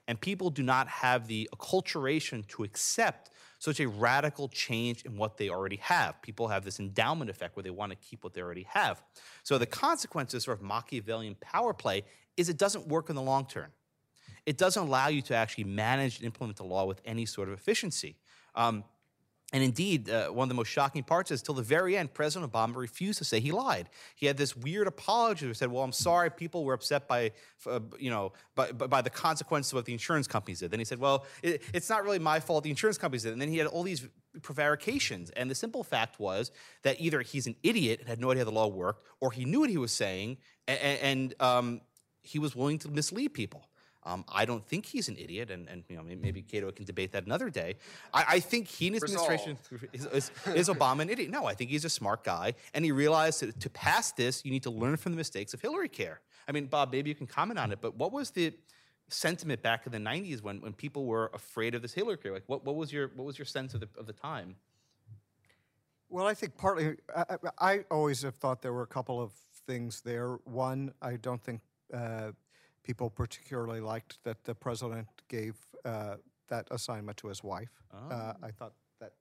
[0.08, 5.36] And people do not have the acculturation to accept such a radical change in what
[5.36, 6.20] they already have.
[6.22, 9.02] People have this endowment effect where they want to keep what they already have.
[9.42, 12.04] So the consequence of sort of Machiavellian power play
[12.36, 13.72] is it doesn't work in the long term.
[14.44, 17.54] It doesn't allow you to actually manage and implement the law with any sort of
[17.54, 18.16] efficiency.
[18.54, 18.84] Um,
[19.52, 22.52] and indeed, uh, one of the most shocking parts is till the very end, President
[22.52, 23.88] Obama refused to say he lied.
[24.16, 25.46] He had this weird apology.
[25.46, 27.30] where He said, "Well, I'm sorry, people were upset by,
[27.64, 30.84] uh, you know, by, by the consequences of what the insurance companies did." Then he
[30.84, 32.64] said, "Well, it, it's not really my fault.
[32.64, 34.08] The insurance companies did." And then he had all these
[34.42, 35.30] prevarications.
[35.30, 36.50] And the simple fact was
[36.82, 39.44] that either he's an idiot and had no idea how the law worked, or he
[39.44, 40.38] knew what he was saying
[40.68, 41.80] and, and um,
[42.20, 43.68] he was willing to mislead people.
[44.06, 46.84] Um, I don't think he's an idiot, and, and you know maybe, maybe Cato can
[46.84, 47.74] debate that another day.
[48.14, 49.58] I, I think he and his administration
[49.92, 51.28] is, is, is Obama an idiot.
[51.30, 54.52] No, I think he's a smart guy, and he realized that to pass this, you
[54.52, 56.20] need to learn from the mistakes of Hillary Care.
[56.48, 58.52] I mean, Bob, maybe you can comment on it, but what was the
[59.08, 62.32] sentiment back in the '90s when, when people were afraid of this Hillary Care?
[62.32, 64.54] Like, what, what was your what was your sense of the of the time?
[66.08, 69.32] Well, I think partly, I, I I always have thought there were a couple of
[69.66, 70.38] things there.
[70.44, 71.60] One, I don't think
[71.92, 72.30] uh,
[72.86, 76.14] people particularly liked that the president gave uh,
[76.48, 77.82] that assignment to his wife.
[77.92, 79.12] Uh, I thought that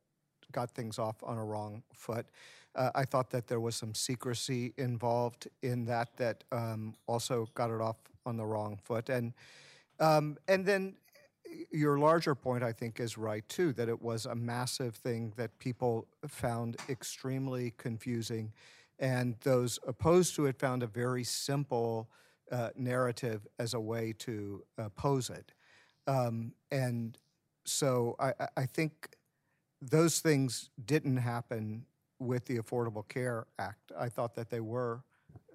[0.51, 2.27] got things off on a wrong foot.
[2.75, 7.71] Uh, I thought that there was some secrecy involved in that that um, also got
[7.71, 7.95] it off
[8.25, 9.09] on the wrong foot.
[9.09, 9.33] And
[9.99, 10.95] um, and then
[11.71, 13.73] your larger point, I think, is right too.
[13.73, 18.51] That it was a massive thing that people found extremely confusing,
[18.99, 22.09] and those opposed to it found a very simple
[22.51, 25.53] uh, narrative as a way to oppose it.
[26.07, 27.17] Um, and
[27.65, 29.15] so I, I- think
[29.81, 31.85] those things didn't happen
[32.19, 33.91] with the Affordable Care Act.
[33.97, 35.03] I thought that they were.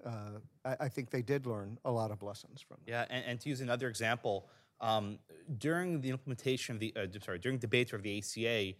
[0.05, 2.77] Uh, I, I think they did learn a lot of lessons from.
[2.85, 2.91] It.
[2.91, 4.47] Yeah, and, and to use another example,
[4.79, 5.19] um,
[5.57, 8.73] during the implementation of the, uh, sorry, during debates of the ACA,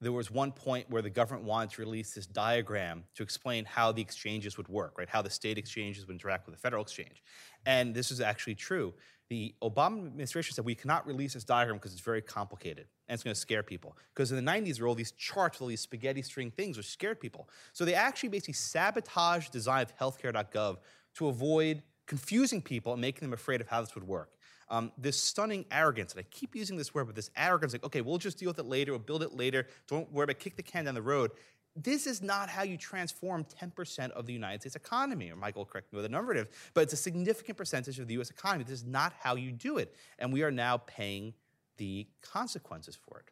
[0.00, 3.90] there was one point where the government wanted to release this diagram to explain how
[3.90, 5.08] the exchanges would work, right?
[5.08, 7.22] How the state exchanges would interact with the federal exchange.
[7.66, 8.94] And this is actually true.
[9.28, 13.24] The Obama administration said we cannot release this diagram because it's very complicated and it's
[13.24, 13.96] going to scare people.
[14.14, 16.88] Because in the 90s, there were all these charts all these spaghetti string things which
[16.88, 17.48] scared people.
[17.72, 20.78] So they actually basically sabotaged the design of healthcare.gov
[21.16, 24.37] to avoid confusing people and making them afraid of how this would work.
[24.70, 28.02] Um, this stunning arrogance, and I keep using this word, but this arrogance, like, okay,
[28.02, 30.62] we'll just deal with it later, we'll build it later, don't worry about kick the
[30.62, 31.30] can down the road.
[31.74, 35.92] This is not how you transform 10% of the United States economy, or Michael, correct
[35.92, 38.64] me with the numerative, but it's a significant percentage of the US economy.
[38.64, 39.94] This is not how you do it.
[40.18, 41.34] And we are now paying
[41.76, 43.26] the consequences for it.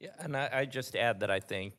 [0.00, 1.74] Yeah, and I, I just add that I think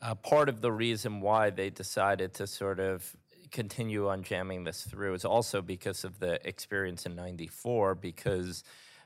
[0.00, 3.14] uh, part of the reason why they decided to sort of
[3.50, 5.14] continue on jamming this through.
[5.14, 8.64] Is also because of the experience in 94 because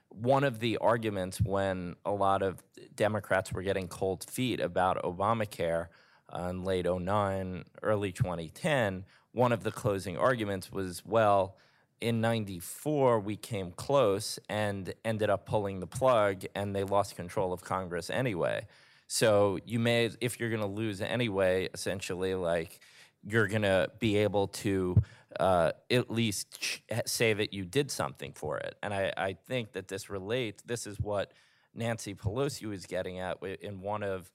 [0.09, 2.63] one of the arguments when a lot of
[2.95, 5.87] democrats were getting cold feet about obamacare
[6.29, 11.57] uh, in late 09 early 2010 one of the closing arguments was well
[12.03, 17.53] in 94 we came close and ended up pulling the plug and they lost control
[17.53, 18.67] of congress anyway.
[19.07, 22.81] So you may if you're going to lose anyway essentially like
[23.27, 24.97] you're going to be able to
[25.39, 28.77] uh, at least say that you did something for it.
[28.83, 31.33] And I, I think that this relates, this is what
[31.75, 34.31] Nancy Pelosi was getting at in one of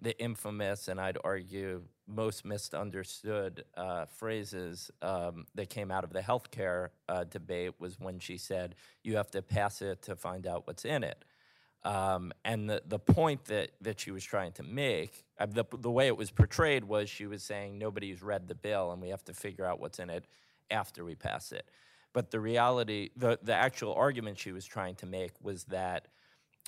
[0.00, 6.20] the infamous and I'd argue most misunderstood uh, phrases um, that came out of the
[6.20, 10.66] healthcare uh, debate was when she said, you have to pass it to find out
[10.66, 11.24] what's in it.
[11.84, 15.90] Um, and the, the point that, that she was trying to make, uh, the, the
[15.90, 19.24] way it was portrayed was she was saying nobody's read the bill and we have
[19.24, 20.24] to figure out what's in it
[20.70, 21.68] after we pass it.
[22.14, 26.08] But the reality, the, the actual argument she was trying to make was that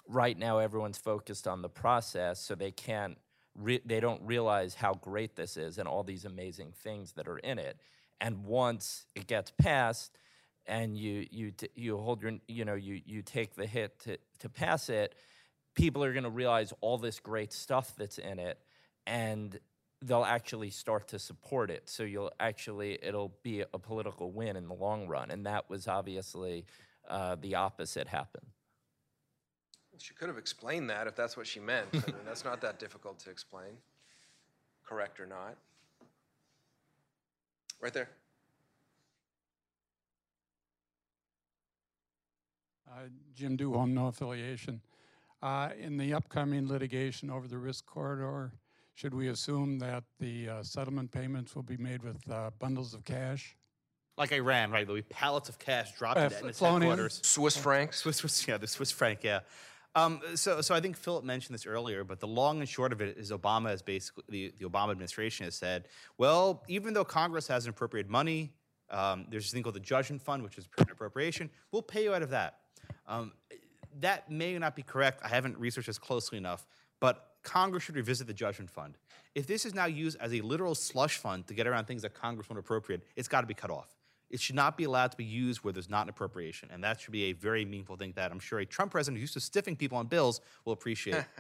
[0.07, 3.17] right now everyone's focused on the process, so they can't,
[3.55, 7.39] re- they don't realize how great this is and all these amazing things that are
[7.39, 7.81] in it.
[8.21, 10.19] And once it gets passed,
[10.67, 14.19] and you you t- you hold your you know you you take the hit to
[14.41, 15.15] to pass it,
[15.75, 18.59] people are going to realize all this great stuff that's in it,
[19.07, 19.59] and
[20.03, 21.89] they'll actually start to support it.
[21.89, 25.89] So you'll actually it'll be a political win in the long run, and that was
[25.89, 26.67] obviously
[27.09, 28.47] uh, the opposite happened.
[29.99, 31.89] She could have explained that if that's what she meant.
[31.93, 33.79] I mean, that's not that difficult to explain,
[34.85, 35.57] correct or not.
[37.81, 38.11] Right there.
[42.89, 43.01] Uh,
[43.35, 44.81] Jim Duholm, no affiliation.
[45.43, 48.53] Uh, In the upcoming litigation over the risk corridor,
[48.95, 53.05] should we assume that the uh, settlement payments will be made with uh, bundles of
[53.05, 53.57] cash?
[54.17, 54.87] Like Iran, right?
[54.87, 56.89] There'll be pallets of cash dropped Uh, into in its flown in.
[56.89, 57.21] headquarters.
[57.23, 57.99] Swiss francs.
[57.99, 59.41] Swiss, Swiss, yeah, the Swiss franc, yeah.
[59.95, 63.01] Um, so, so I think Philip mentioned this earlier, but the long and short of
[63.01, 67.47] it is Obama has basically the, the Obama administration has said, well, even though Congress
[67.49, 68.53] hasn't appropriated money,
[68.91, 71.51] um, there's this thing called the Judgment Fund, which is permanent appropriation.
[71.73, 72.59] We'll pay you out of that.
[73.07, 73.33] Um,
[74.01, 75.21] that may not be correct.
[75.25, 76.67] I haven't researched this closely enough,
[77.01, 78.99] but Congress should revisit the Judgment Fund.
[79.35, 82.15] If this is now used as a literal slush fund to get around things that
[82.15, 83.95] Congress won't appropriate, it's got to be cut off.
[84.29, 87.01] It should not be allowed to be used where there's not an appropriation, and that
[87.01, 89.63] should be a very meaningful thing that I'm sure a Trump president who's used to
[89.63, 91.25] stiffing people on bills will appreciate.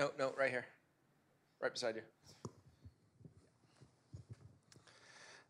[0.00, 0.64] No, no, right here.
[1.60, 2.02] Right beside you.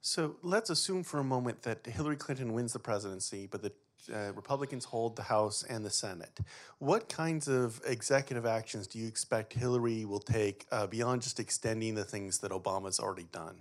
[0.02, 3.72] So let's assume for a moment that Hillary Clinton wins the presidency, but the
[4.12, 6.40] uh, Republicans hold the House and the Senate.
[6.78, 11.94] What kinds of executive actions do you expect Hillary will take uh, beyond just extending
[11.94, 13.56] the things that Obama's already done?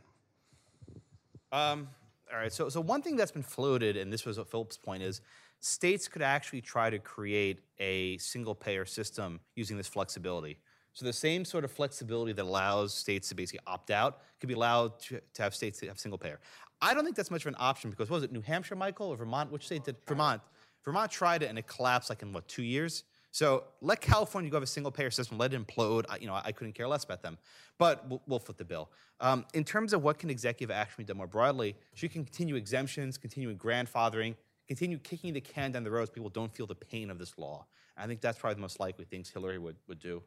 [1.51, 1.89] Um,
[2.31, 2.53] all right.
[2.53, 5.21] So, so one thing that's been floated, and this was what Philip's point is,
[5.59, 10.59] states could actually try to create a single payer system using this flexibility.
[10.93, 14.55] So the same sort of flexibility that allows states to basically opt out could be
[14.55, 16.39] allowed to, to have states that have single payer.
[16.81, 19.15] I don't think that's much of an option because was it New Hampshire, Michael, or
[19.17, 19.51] Vermont?
[19.51, 20.41] Which state did Vermont?
[20.83, 23.03] Vermont tried it and it collapsed like in what two years.
[23.31, 26.05] So let California go have a single payer system, let it implode.
[26.09, 27.37] I, you know, I couldn't care less about them,
[27.77, 28.89] but we'll, we'll foot the bill.
[29.19, 32.55] Um, in terms of what can executive action be done more broadly, she can continue
[32.55, 34.35] exemptions, continue grandfathering,
[34.67, 37.37] continue kicking the can down the road so people don't feel the pain of this
[37.37, 37.65] law.
[37.97, 40.23] I think that's probably the most likely things Hillary would, would do.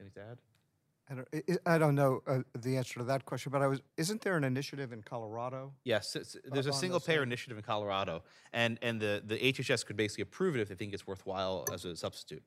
[0.00, 0.38] Anything to add?
[1.08, 3.68] I don't, I- I I don't know uh, the answer to that question, but I
[3.68, 5.72] was, isn't there an initiative in Colorado?
[5.84, 8.22] Yes, it's, there's a single payer same- initiative in Colorado,
[8.52, 11.84] and, and the, the HHS could basically approve it if they think it's worthwhile as
[11.84, 12.42] a substitute.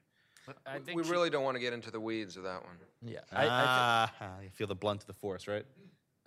[0.66, 2.76] I We think she- really don't want to get into the weeds of that one.
[3.02, 3.20] yeah.
[3.32, 3.50] I, I thi-
[4.22, 5.66] ah, you feel the blunt of the force, right?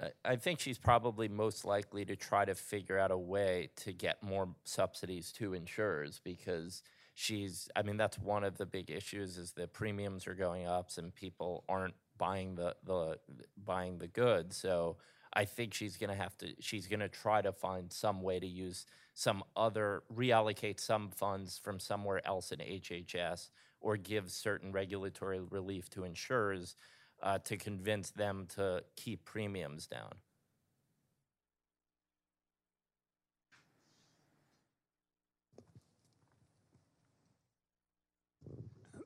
[0.00, 3.92] I- I think she's probably most likely to try to figure out a way to
[3.92, 6.82] get more subsidies to insurers because
[7.14, 10.90] she's, I mean, that's one of the big issues is that premiums are going up
[10.96, 13.18] and people aren't buying the, the
[13.64, 14.56] buying the goods.
[14.56, 14.96] So
[15.32, 18.38] I think she's going to have to, she's going to try to find some way
[18.38, 23.50] to use some other, reallocate some funds from somewhere else in HHS
[23.80, 26.76] or give certain regulatory relief to insurers
[27.22, 30.12] uh, to convince them to keep premiums down.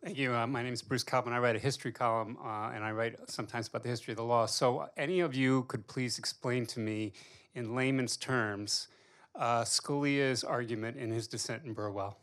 [0.07, 0.32] Thank you.
[0.36, 1.32] Uh, my name is Bruce Kalman.
[1.32, 4.22] I write a history column, uh, and I write sometimes about the history of the
[4.22, 4.46] law.
[4.46, 7.12] So, uh, any of you could please explain to me,
[7.57, 8.86] in layman's terms,
[9.34, 12.18] uh, Scalia's argument in his dissent in Burwell?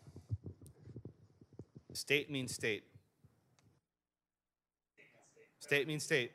[1.92, 2.86] State means state.
[5.60, 6.32] State means state.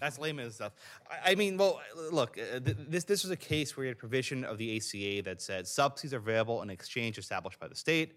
[0.00, 0.72] That's layman stuff.
[1.10, 1.80] I, I mean, well,
[2.12, 4.76] look, uh, th- this this was a case where you had a provision of the
[4.76, 8.16] ACA that said subsidies are available in exchange established by the state.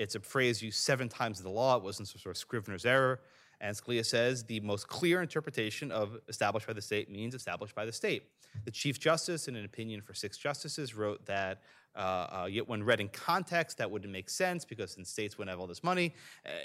[0.00, 1.76] It's a phrase used seven times in the law.
[1.76, 3.20] It wasn't some sort of Scrivener's error.
[3.60, 7.84] And Scalia says the most clear interpretation of established by the state means established by
[7.84, 8.22] the state.
[8.64, 11.60] The Chief Justice, in an opinion for six justices, wrote that
[11.94, 15.50] uh, uh, yet when read in context, that wouldn't make sense because then states wouldn't
[15.50, 16.14] have all this money,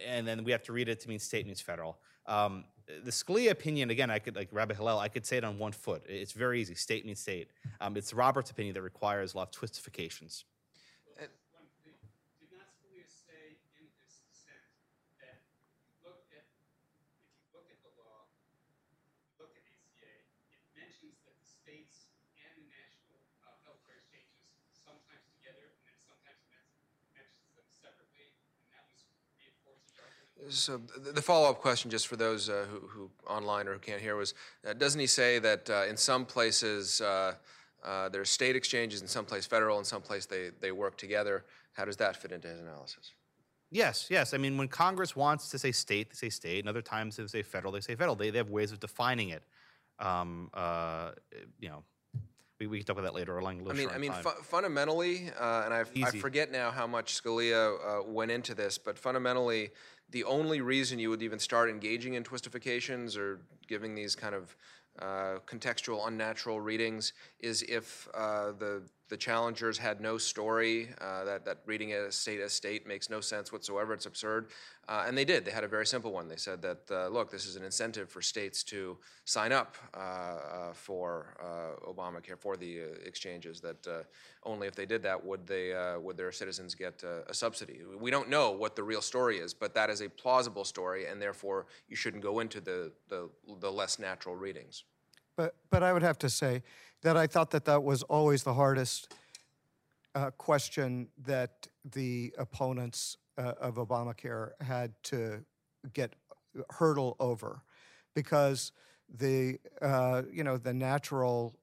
[0.07, 1.97] and then we have to read it to mean state means federal.
[2.27, 2.63] Um,
[3.03, 5.73] the Scalia opinion, again, I could like Rabbi Hillel, I could say it on one
[5.73, 6.03] foot.
[6.07, 6.75] It's very easy.
[6.75, 7.49] State means state.
[7.81, 10.45] Um, it's Roberts' opinion that requires a lot of twistifications.
[11.15, 14.61] Did not Scalia say in his dissent
[15.17, 15.41] that
[16.05, 16.45] look at,
[16.85, 17.01] if you
[17.57, 18.29] look at the law,
[19.41, 20.13] look at ACA,
[20.53, 24.45] it mentions that the states and the national uh, healthcare exchanges
[24.77, 26.69] sometimes together, and then sometimes men-
[27.17, 28.29] mentions them separately,
[28.61, 29.09] and that was
[29.41, 30.21] reinforced each other.
[30.49, 34.15] So the follow-up question, just for those uh, who, who online or who can't hear,
[34.15, 34.33] was
[34.67, 37.33] uh, doesn't he say that uh, in some places uh,
[37.83, 41.43] uh, there's state exchanges, in some place federal, in some place they, they work together?
[41.73, 43.11] How does that fit into his analysis?
[43.71, 44.33] Yes, yes.
[44.33, 47.27] I mean, when Congress wants to say state, they say state, and other times they
[47.27, 48.15] say federal, they say federal.
[48.15, 49.43] They, they have ways of defining it.
[49.99, 51.11] Um, uh,
[51.59, 51.83] you know,
[52.59, 53.67] we, we can talk about that later along.
[53.69, 57.75] I mean, I mean, fu- fundamentally, uh, and I, I forget now how much Scalia
[57.75, 59.71] uh, went into this, but fundamentally,
[60.11, 64.55] the only reason you would even start engaging in twistifications or giving these kind of
[64.99, 70.89] uh, contextual, unnatural readings is if uh, the the challengers had no story.
[70.99, 73.93] Uh, that that reading it as state as state makes no sense whatsoever.
[73.93, 74.47] It's absurd,
[74.87, 75.45] uh, and they did.
[75.45, 76.27] They had a very simple one.
[76.27, 79.97] They said that uh, look, this is an incentive for states to sign up uh,
[79.97, 83.61] uh, for uh, Obamacare for the exchanges.
[83.61, 84.05] That
[84.43, 87.81] only if they did that would they would their citizens get a subsidy.
[87.99, 91.21] We don't know what the real story is, but that is a plausible story, and
[91.21, 93.29] therefore you shouldn't go into the the,
[93.59, 94.83] the less natural readings.
[95.35, 96.63] But, but I would have to say
[97.01, 99.13] that I thought that that was always the hardest
[100.15, 105.43] uh, question that the opponents uh, of Obamacare had to
[105.93, 106.13] get
[106.69, 107.61] hurdle over,
[108.13, 108.71] because
[109.09, 111.59] the uh, you know the natural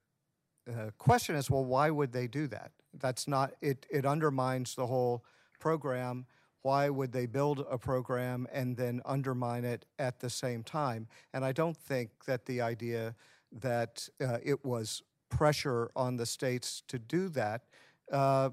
[0.69, 2.73] uh, question is, well, why would they do that?
[2.93, 3.87] That's not it.
[3.91, 5.25] It undermines the whole
[5.59, 6.27] program.
[6.61, 11.09] Why would they build a program and then undermine it at the same time?
[11.33, 13.17] And I don't think that the idea
[13.61, 17.63] that uh, it was pressure on the states to do that
[18.11, 18.51] uh,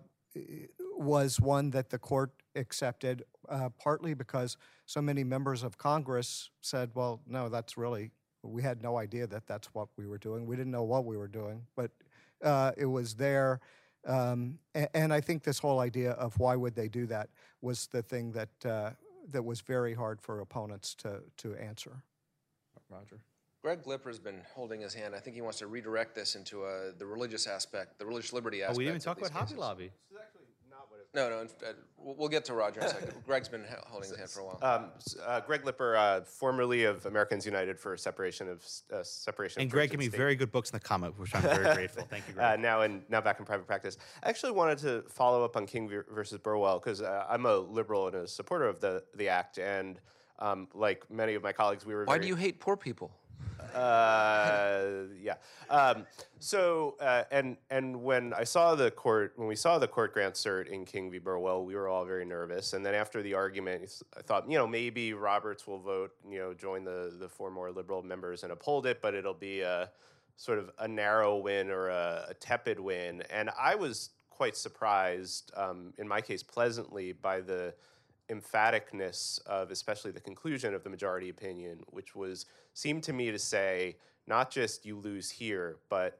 [0.97, 6.91] was one that the court accepted, uh, partly because so many members of Congress said,
[6.93, 8.11] well, no, that's really,
[8.43, 10.45] we had no idea that that's what we were doing.
[10.45, 11.91] We didn't know what we were doing, but
[12.43, 13.59] uh, it was there.
[14.07, 17.29] Um, a- and, I think this whole idea of why would they do that
[17.61, 18.91] was the thing that, uh,
[19.31, 22.03] that was very hard for opponents to, to answer.
[22.89, 23.19] Roger.
[23.61, 25.13] Greg Lipper's been holding his hand.
[25.13, 28.61] I think he wants to redirect this into uh, the religious aspect, the religious liberty
[28.61, 28.77] oh, aspect.
[28.77, 29.59] we didn't even of talk these about Hobby cases.
[29.59, 29.91] Lobby.
[31.15, 33.13] No, no, in- uh, we'll we'll get to Roger in a second.
[33.25, 34.59] Greg's been holding his hand for a while.
[34.61, 34.91] Um,
[35.25, 39.61] uh, Greg Lipper, uh, formerly of Americans United for Separation of uh, Separation.
[39.61, 40.17] And of Greg gave me State.
[40.17, 42.03] very good books in the comic, which I'm very grateful.
[42.11, 42.59] Thank you, Uh, Greg.
[42.59, 43.97] now in now back in private practice.
[44.23, 47.57] I actually wanted to follow up on King ver- versus Burwell because uh, I'm a
[47.57, 49.99] liberal and a supporter of the the act, and
[50.37, 52.05] um, like many of my colleagues, we were.
[52.05, 53.11] Why very, do you hate poor people?
[53.73, 55.35] Uh, yeah.
[55.69, 56.05] Um,
[56.39, 60.35] so, uh, and and when I saw the court, when we saw the court grant
[60.35, 61.19] cert in King v.
[61.19, 62.73] Burwell, we were all very nervous.
[62.73, 66.53] And then after the argument, I thought, you know, maybe Roberts will vote, you know,
[66.53, 69.89] join the the four more liberal members and uphold it, but it'll be a
[70.35, 73.21] sort of a narrow win or a, a tepid win.
[73.29, 77.73] And I was quite surprised, um, in my case, pleasantly by the
[78.29, 83.39] emphaticness of especially the conclusion of the majority opinion, which was seemed to me to
[83.39, 86.19] say not just you lose here, but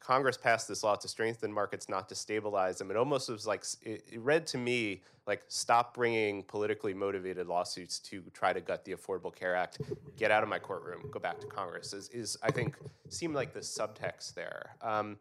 [0.00, 2.90] Congress passed this law to strengthen markets, not to stabilize them.
[2.90, 8.22] It almost was like it, read to me like stop bringing politically motivated lawsuits to
[8.32, 9.78] try to gut the Affordable Care Act.
[10.16, 11.02] Get out of my courtroom.
[11.10, 11.92] Go back to Congress.
[11.92, 12.76] Is, is I think
[13.10, 14.74] seemed like the subtext there.
[14.80, 15.18] Um,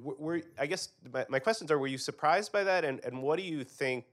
[0.00, 3.38] were, I guess my, my questions are: Were you surprised by that, and, and what
[3.38, 4.04] do you think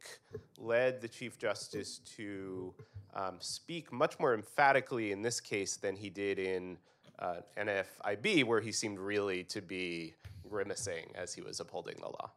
[0.58, 2.74] led the Chief Justice to
[3.14, 6.78] um, speak much more emphatically in this case than he did in
[7.20, 10.14] uh, NFIB, where he seemed really to be
[10.48, 12.32] grimacing as he was upholding the law.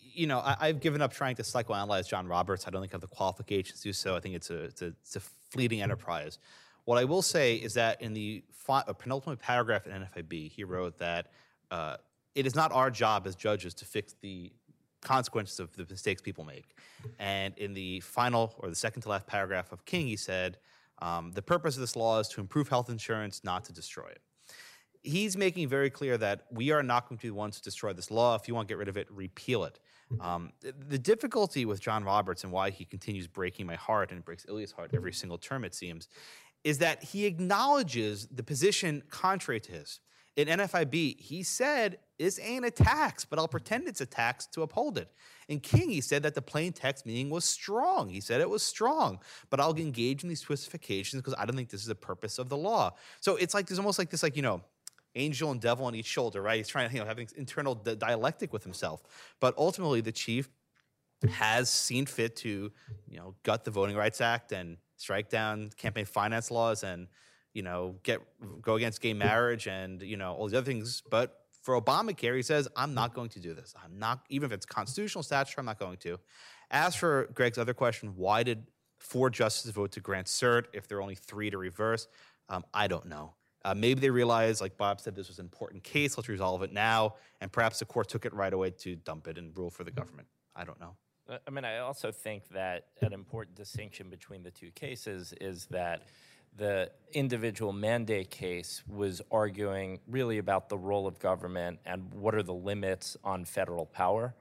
[0.00, 2.66] you know, I, I've given up trying to psychoanalyze John Roberts.
[2.66, 4.16] I don't think I have the qualifications to do so.
[4.16, 6.38] I think it's a, it's a, it's a fleeting enterprise.
[6.84, 10.64] What I will say is that in the fi- uh, penultimate paragraph in NFIB, he
[10.64, 11.28] wrote that
[11.70, 11.96] uh,
[12.34, 14.52] it is not our job as judges to fix the
[15.00, 16.76] consequences of the mistakes people make.
[17.18, 20.58] And in the final or the second to last paragraph of King, he said,
[21.00, 24.20] um, the purpose of this law is to improve health insurance, not to destroy it
[25.02, 27.92] he's making very clear that we are not going to be the ones to destroy
[27.92, 28.34] this law.
[28.34, 29.78] If you want to get rid of it, repeal it.
[30.20, 34.44] Um, the, difficulty with John Roberts and why he continues breaking my heart and breaks
[34.48, 36.08] Ilya's heart every single term, it seems,
[36.64, 40.00] is that he acknowledges the position contrary to his.
[40.36, 44.62] In NFIB, he said, This ain't a tax, but I'll pretend it's a tax to
[44.62, 45.10] uphold it.
[45.48, 48.08] In King, he said that the plain text meaning was strong.
[48.08, 49.18] He said it was strong,
[49.50, 52.48] but I'll engage in these twistifications because I don't think this is the purpose of
[52.48, 52.94] the law.
[53.20, 54.62] So it's like there's almost like this, like, you know,
[55.16, 56.58] angel and devil on each shoulder, right?
[56.58, 59.02] He's trying to, you know, having internal di- dialectic with himself.
[59.40, 60.48] But ultimately, the chief
[61.28, 62.70] has seen fit to,
[63.08, 67.08] you know, gut the Voting Rights Act and strike down campaign finance laws and,
[67.54, 68.20] you know, get
[68.62, 71.02] go against gay marriage and you know all these other things.
[71.10, 73.74] But for Obamacare, he says, I'm not going to do this.
[73.82, 76.18] I'm not, even if it's constitutional statute, I'm not going to.
[76.70, 78.66] As for Greg's other question, why did
[78.98, 82.08] four justices vote to grant cert if there are only three to reverse?
[82.48, 83.34] Um, I don't know.
[83.62, 86.16] Uh, maybe they realized, like Bob said, this was an important case.
[86.16, 87.16] Let's resolve it now.
[87.42, 89.90] And perhaps the court took it right away to dump it and rule for the
[89.90, 90.28] government.
[90.56, 90.96] I don't know.
[91.28, 95.66] Uh, I mean, I also think that an important distinction between the two cases is
[95.66, 96.04] that
[96.56, 102.42] the individual mandate case was arguing really about the role of government and what are
[102.42, 104.34] the limits on federal power.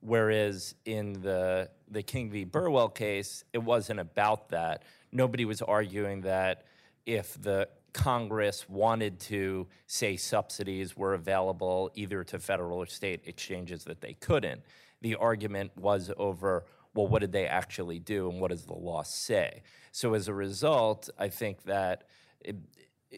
[0.00, 2.44] Whereas in the, the King v.
[2.44, 4.82] Burwell case, it wasn't about that.
[5.12, 6.64] Nobody was arguing that
[7.06, 13.84] if the Congress wanted to say subsidies were available either to federal or state exchanges
[13.84, 14.60] that they couldn't.
[15.00, 19.02] The argument was over, well, what did they actually do and what does the law
[19.02, 19.62] say?
[19.92, 22.04] So as a result, I think that.
[22.40, 22.56] It,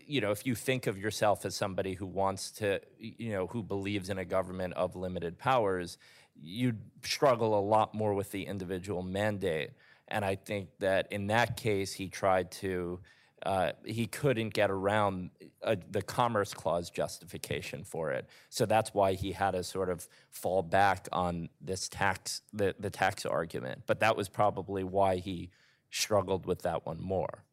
[0.06, 3.62] you know, if you think of yourself as somebody who wants to, you know, who
[3.62, 5.96] believes in a government of limited powers,
[6.38, 9.70] you'd struggle a lot more with the individual mandate.
[10.08, 13.00] And I think that in that case, he tried to
[13.44, 15.30] uh, he couldn't get around
[15.66, 18.28] uh, the Commerce Clause justification for it.
[18.48, 22.90] So that's why he had to sort of fall back on this tax, the, the
[22.90, 23.82] tax argument.
[23.86, 25.50] But that was probably why he
[25.90, 27.44] struggled with that one more.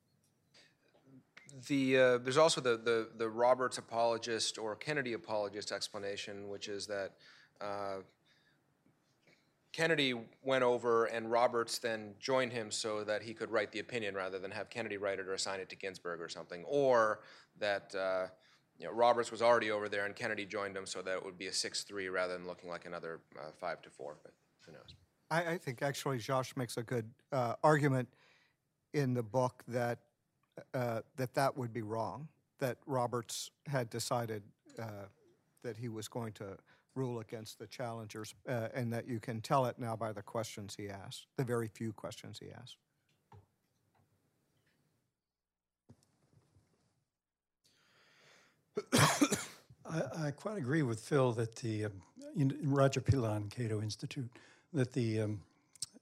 [1.68, 6.88] The, uh, there's also the, the, the Roberts apologist or Kennedy apologist explanation, which is
[6.88, 7.12] that
[7.62, 7.98] uh,
[9.74, 10.14] Kennedy
[10.44, 14.38] went over and Roberts then joined him so that he could write the opinion rather
[14.38, 17.22] than have Kennedy write it or assign it to Ginsburg or something, or
[17.60, 18.28] that uh,
[18.78, 21.40] you know, Roberts was already over there and Kennedy joined him so that it would
[21.40, 24.34] be a 6-3 rather than looking like another uh, 5 to 4, but
[24.66, 24.96] who knows.
[25.32, 28.08] I, I think actually Josh makes a good uh, argument
[28.94, 29.98] in the book that,
[30.76, 32.28] uh, that that would be wrong,
[32.60, 34.44] that Roberts had decided
[34.78, 35.08] uh,
[35.64, 36.58] that he was going to
[36.96, 40.76] rule against the challengers, uh, and that you can tell it now by the questions
[40.78, 42.78] he asked, the very few questions he asked.
[49.86, 52.02] I, I quite agree with Phil that the um,
[52.36, 54.30] in, Roger Pilon, Cato Institute,
[54.74, 55.42] that the um,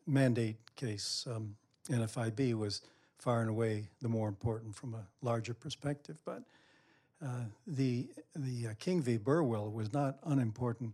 [0.07, 1.55] mandate case, um,
[1.89, 2.81] NFIB, was
[3.17, 6.17] far and away the more important from a larger perspective.
[6.25, 6.43] But
[7.23, 9.17] uh, the the uh, King v.
[9.17, 10.93] Burwell was not unimportant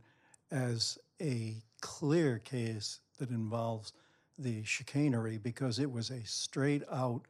[0.52, 3.94] as a clear case that involves
[4.38, 7.22] the chicanery because it was a straight out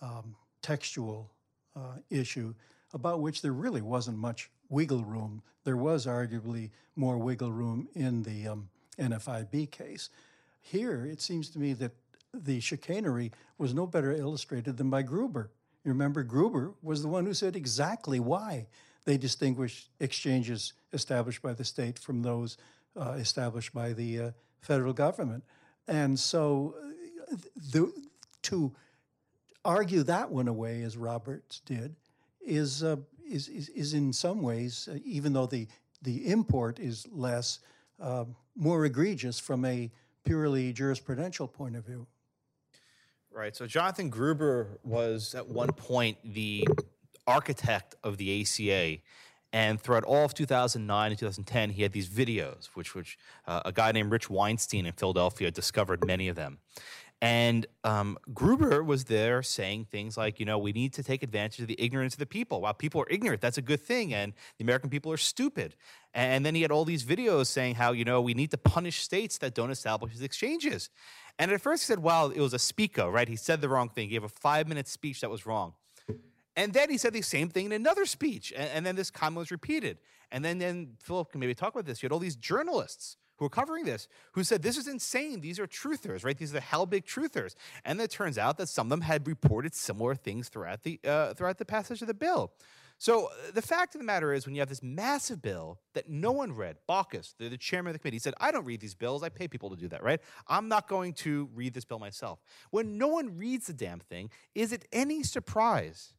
[0.00, 1.30] um, textual
[1.76, 2.54] uh, issue
[2.94, 5.42] about which there really wasn't much wiggle room.
[5.64, 10.10] There was arguably more wiggle room in the um, NFIB case.
[10.60, 11.92] Here, it seems to me that
[12.34, 15.50] the chicanery was no better illustrated than by Gruber.
[15.84, 18.66] You remember, Gruber was the one who said exactly why
[19.04, 22.56] they distinguish exchanges established by the state from those
[22.96, 24.30] uh, established by the uh,
[24.60, 25.42] federal government.
[25.88, 26.74] And so,
[27.72, 27.92] the,
[28.42, 28.72] to
[29.64, 31.96] argue that one away, as Roberts did,
[32.40, 32.96] is, uh,
[33.28, 35.66] is, is, is in some ways, uh, even though the,
[36.02, 37.60] the import is less,
[38.00, 38.24] uh,
[38.56, 39.90] more egregious from a
[40.24, 42.06] purely jurisprudential point of view.
[43.34, 43.56] Right.
[43.56, 46.66] So Jonathan Gruber was at one point the
[47.26, 48.98] architect of the ACA.
[49.54, 53.72] And throughout all of 2009 and 2010, he had these videos, which, which uh, a
[53.72, 56.58] guy named Rich Weinstein in Philadelphia discovered many of them.
[57.22, 61.60] And um, Gruber was there saying things like, you know, we need to take advantage
[61.60, 62.60] of the ignorance of the people.
[62.60, 64.12] While people are ignorant, that's a good thing.
[64.12, 65.76] And the American people are stupid.
[66.14, 69.02] And then he had all these videos saying how, you know, we need to punish
[69.02, 70.90] states that don't establish these exchanges.
[71.38, 73.28] And at first he said, well, it was a speaker, right?
[73.28, 74.08] He said the wrong thing.
[74.08, 75.74] He gave a five minute speech that was wrong.
[76.56, 78.52] And then he said the same thing in another speech.
[78.56, 79.98] And, and then this comment was repeated.
[80.32, 82.02] And then, then Philip can maybe talk about this.
[82.02, 85.40] You had all these journalists who were covering this who said, This is insane.
[85.40, 86.36] These are truthers, right?
[86.36, 87.54] These are the Halbig truthers.
[87.84, 91.34] And it turns out that some of them had reported similar things throughout the, uh,
[91.34, 92.52] throughout the passage of the bill.
[93.02, 96.08] So uh, the fact of the matter is, when you have this massive bill that
[96.08, 98.94] no one read, Baucus, the, the chairman of the committee, said, I don't read these
[98.94, 99.24] bills.
[99.24, 100.20] I pay people to do that, right?
[100.46, 102.38] I'm not going to read this bill myself.
[102.70, 106.14] When no one reads the damn thing, is it any surprise?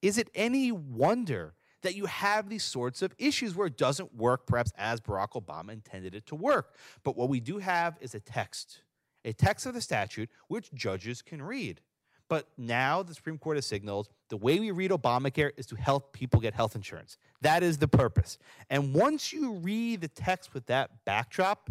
[0.00, 4.46] Is it any wonder that you have these sorts of issues where it doesn't work
[4.46, 6.74] perhaps as Barack Obama intended it to work?
[7.04, 8.82] But what we do have is a text,
[9.24, 11.80] a text of the statute which judges can read.
[12.28, 16.12] But now the Supreme Court has signaled the way we read Obamacare is to help
[16.12, 17.16] people get health insurance.
[17.40, 18.38] That is the purpose.
[18.68, 21.70] And once you read the text with that backdrop,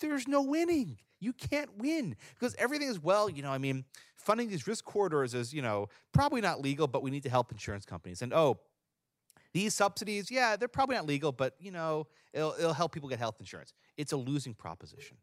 [0.00, 0.98] there's no winning.
[1.20, 3.84] You can't win because everything is, well, you know, I mean,
[4.16, 7.52] funding these risk corridors is, you know, probably not legal, but we need to help
[7.52, 8.22] insurance companies.
[8.22, 8.58] And oh,
[9.52, 13.18] these subsidies, yeah, they're probably not legal, but, you know, it'll, it'll help people get
[13.18, 13.72] health insurance.
[13.96, 15.16] It's a losing proposition.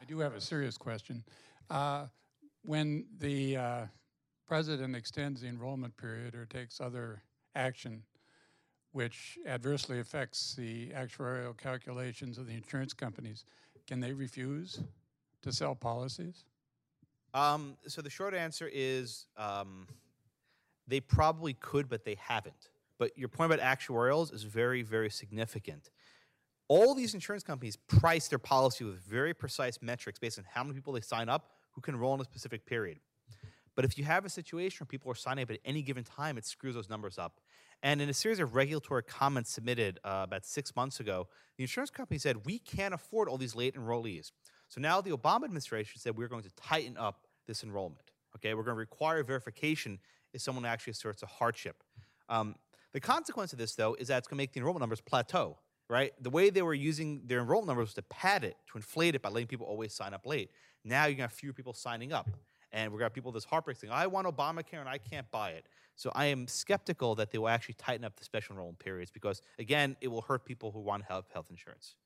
[0.00, 1.22] I do have a serious question.
[1.68, 2.06] Uh,
[2.68, 3.80] when the uh,
[4.46, 7.22] president extends the enrollment period or takes other
[7.54, 8.02] action
[8.92, 13.46] which adversely affects the actuarial calculations of the insurance companies,
[13.86, 14.80] can they refuse
[15.40, 16.44] to sell policies?
[17.32, 19.86] Um, so the short answer is um,
[20.86, 22.68] they probably could, but they haven't.
[22.98, 25.90] But your point about actuarials is very, very significant.
[26.68, 30.74] All these insurance companies price their policy with very precise metrics based on how many
[30.74, 32.98] people they sign up who can enroll in a specific period.
[33.76, 36.36] But if you have a situation where people are signing up at any given time,
[36.36, 37.40] it screws those numbers up.
[37.84, 41.90] And in a series of regulatory comments submitted uh, about six months ago, the insurance
[41.90, 44.32] company said, we can't afford all these late enrollees.
[44.68, 48.10] So now the Obama administration said, we're going to tighten up this enrollment.
[48.34, 50.00] Okay, we're going to require verification
[50.32, 51.84] if someone actually asserts a hardship.
[52.28, 52.56] Um,
[52.92, 55.58] the consequence of this, though, is that it's going to make the enrollment numbers plateau,
[55.88, 56.12] right?
[56.20, 59.22] The way they were using their enrollment numbers was to pad it, to inflate it
[59.22, 60.50] by letting people always sign up late.
[60.84, 62.28] Now you're have fewer people signing up.
[62.70, 65.66] And to have people this heartbreak saying, I want Obamacare and I can't buy it.
[65.96, 69.40] So I am skeptical that they will actually tighten up the special enrollment periods because,
[69.58, 71.96] again, it will hurt people who want health, health insurance.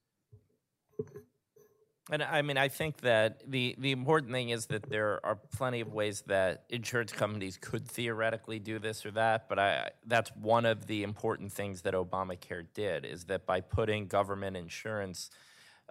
[2.11, 5.81] And I mean, I think that the, the important thing is that there are plenty
[5.81, 10.67] of ways that insurance companies could theoretically do this or that, but I, that's one
[10.67, 15.31] of the important things that Obamacare did is that by putting government insurance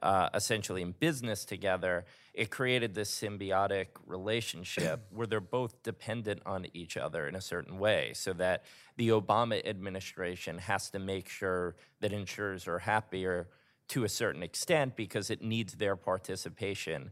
[0.02, 6.66] uh, essentially in business together, it created this symbiotic relationship where they're both dependent on
[6.74, 8.12] each other in a certain way.
[8.14, 8.66] So that
[8.98, 13.48] the Obama administration has to make sure that insurers are happier
[13.92, 17.12] to a certain extent because it needs their participation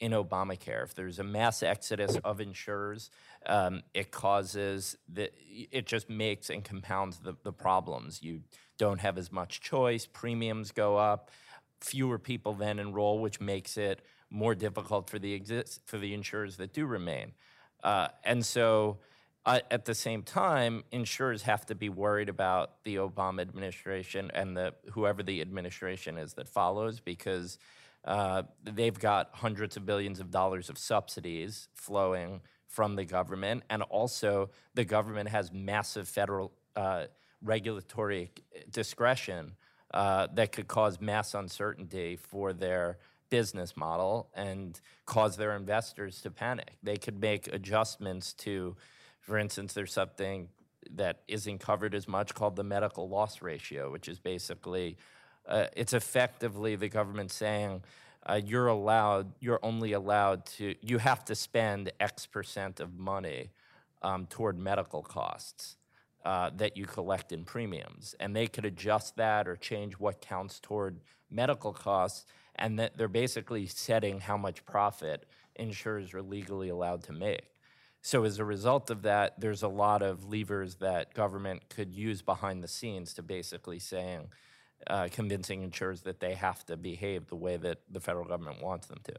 [0.00, 0.82] in Obamacare.
[0.82, 3.10] If there's a mass exodus of insurers,
[3.46, 5.30] um, it causes the,
[5.70, 8.22] it just makes and compounds the, the problems.
[8.22, 8.40] You
[8.78, 11.30] don't have as much choice, premiums go up
[11.80, 16.56] fewer people then enroll, which makes it more difficult for the exist for the insurers
[16.58, 17.32] that do remain.
[17.82, 18.98] Uh, and so,
[19.46, 24.56] uh, at the same time, insurers have to be worried about the Obama administration and
[24.56, 27.58] the whoever the administration is that follows, because
[28.04, 33.82] uh, they've got hundreds of billions of dollars of subsidies flowing from the government, and
[33.82, 37.04] also the government has massive federal uh,
[37.42, 38.30] regulatory
[38.70, 39.52] discretion
[39.92, 42.98] uh, that could cause mass uncertainty for their
[43.30, 46.76] business model and cause their investors to panic.
[46.82, 48.76] They could make adjustments to,
[49.30, 50.48] for instance, there's something
[50.96, 54.96] that isn't covered as much called the medical loss ratio, which is basically,
[55.48, 57.82] uh, it's effectively the government saying,
[58.28, 63.50] uh, you're allowed, you're only allowed to, you have to spend X percent of money
[64.02, 65.76] um, toward medical costs.
[66.24, 68.14] uh, that you collect in premiums.
[68.20, 71.00] And they could adjust that or change what counts toward
[71.30, 72.26] medical costs.
[72.56, 75.26] And that they're basically setting how much profit
[75.56, 77.46] insurers are legally allowed to make.
[78.02, 82.22] So as a result of that, there's a lot of levers that government could use
[82.22, 84.28] behind the scenes to basically saying,
[84.86, 88.86] uh, convincing insurers that they have to behave the way that the federal government wants
[88.86, 89.14] them to.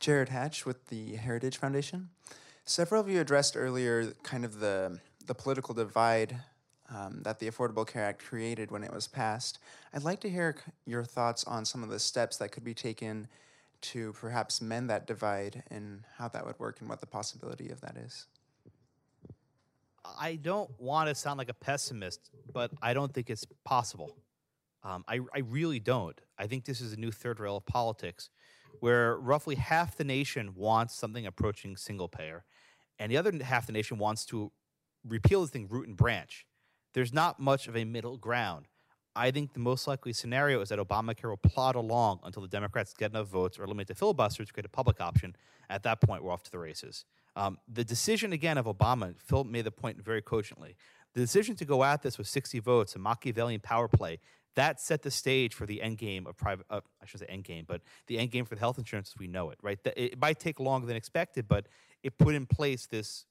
[0.00, 2.08] Jared Hatch with the Heritage Foundation.
[2.64, 6.40] Several of you addressed earlier kind of the, the political divide
[6.94, 9.58] um, that the Affordable Care Act created when it was passed.
[9.94, 10.56] I'd like to hear
[10.86, 13.28] your thoughts on some of the steps that could be taken
[13.82, 17.80] to perhaps mend that divide and how that would work and what the possibility of
[17.80, 18.26] that is.
[20.18, 24.16] I don't want to sound like a pessimist, but I don't think it's possible.
[24.82, 26.18] Um, I, I really don't.
[26.38, 28.30] I think this is a new third rail of politics
[28.80, 32.44] where roughly half the nation wants something approaching single payer,
[32.98, 34.50] and the other half the nation wants to
[35.06, 36.46] repeal this thing root and branch.
[36.94, 38.66] There's not much of a middle ground.
[39.16, 42.94] I think the most likely scenario is that Obamacare will plod along until the Democrats
[42.94, 45.34] get enough votes or eliminate the filibuster to create a public option.
[45.68, 47.04] At that point, we're off to the races.
[47.36, 50.76] Um, the decision again of Obama, Phil made the point very cogently.
[51.14, 54.20] The decision to go at this with 60 votes, a Machiavellian power play,
[54.56, 56.66] that set the stage for the end game of private.
[56.70, 59.18] Uh, I shouldn't say end game, but the end game for the health insurance as
[59.18, 59.58] we know it.
[59.62, 61.66] Right, it might take longer than expected, but
[62.02, 63.26] it put in place this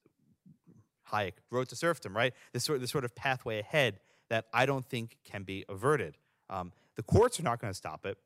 [1.12, 2.16] Hayek road to serfdom.
[2.16, 4.00] Right, this sort this sort of pathway ahead
[4.30, 6.18] that I don't think can be averted.
[6.50, 8.18] Um, the courts are not going to stop it.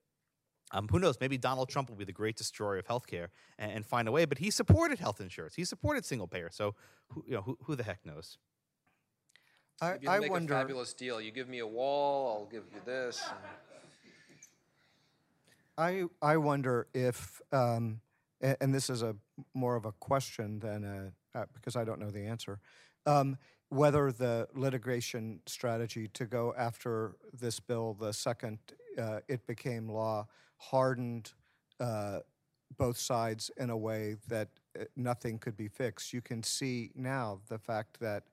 [0.71, 1.17] Um, who knows?
[1.21, 3.27] Maybe Donald Trump will be the great destroyer of healthcare
[3.59, 4.25] and, and find a way.
[4.25, 5.53] But he supported health insurance.
[5.55, 6.49] He supported single payer.
[6.51, 6.73] So,
[7.09, 8.37] who, you know, who, who the heck knows?
[9.81, 10.53] I, If you I make wonder.
[10.53, 13.23] a fabulous deal, you give me a wall, I'll give you this.
[13.29, 13.37] and-
[15.77, 18.01] I I wonder if, um,
[18.41, 19.15] a- and this is a
[19.53, 22.59] more of a question than a uh, because I don't know the answer,
[23.05, 23.37] um,
[23.69, 28.59] whether the litigation strategy to go after this bill the second
[28.97, 30.27] uh, it became law
[30.57, 31.33] hardened
[31.79, 32.19] uh,
[32.77, 34.49] both sides in a way that
[34.79, 36.13] uh, nothing could be fixed.
[36.13, 38.23] You can see now the fact that.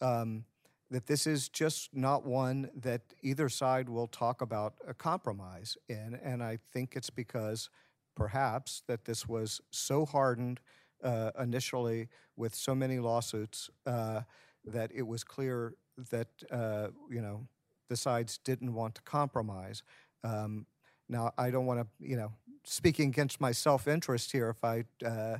[0.00, 0.44] Um,
[0.90, 6.20] that this is just not one that either side will talk about a compromise in.
[6.22, 7.68] And I think it's because
[8.14, 10.60] perhaps that this was so hardened
[11.04, 14.22] uh, initially with so many lawsuits uh,
[14.64, 15.74] that it was clear
[16.10, 17.46] that, uh, you know,
[17.88, 19.82] the sides didn't want to compromise.
[20.24, 20.66] Um,
[21.08, 22.32] now, I don't want to, you know,
[22.64, 25.38] speaking against my self interest here if I uh,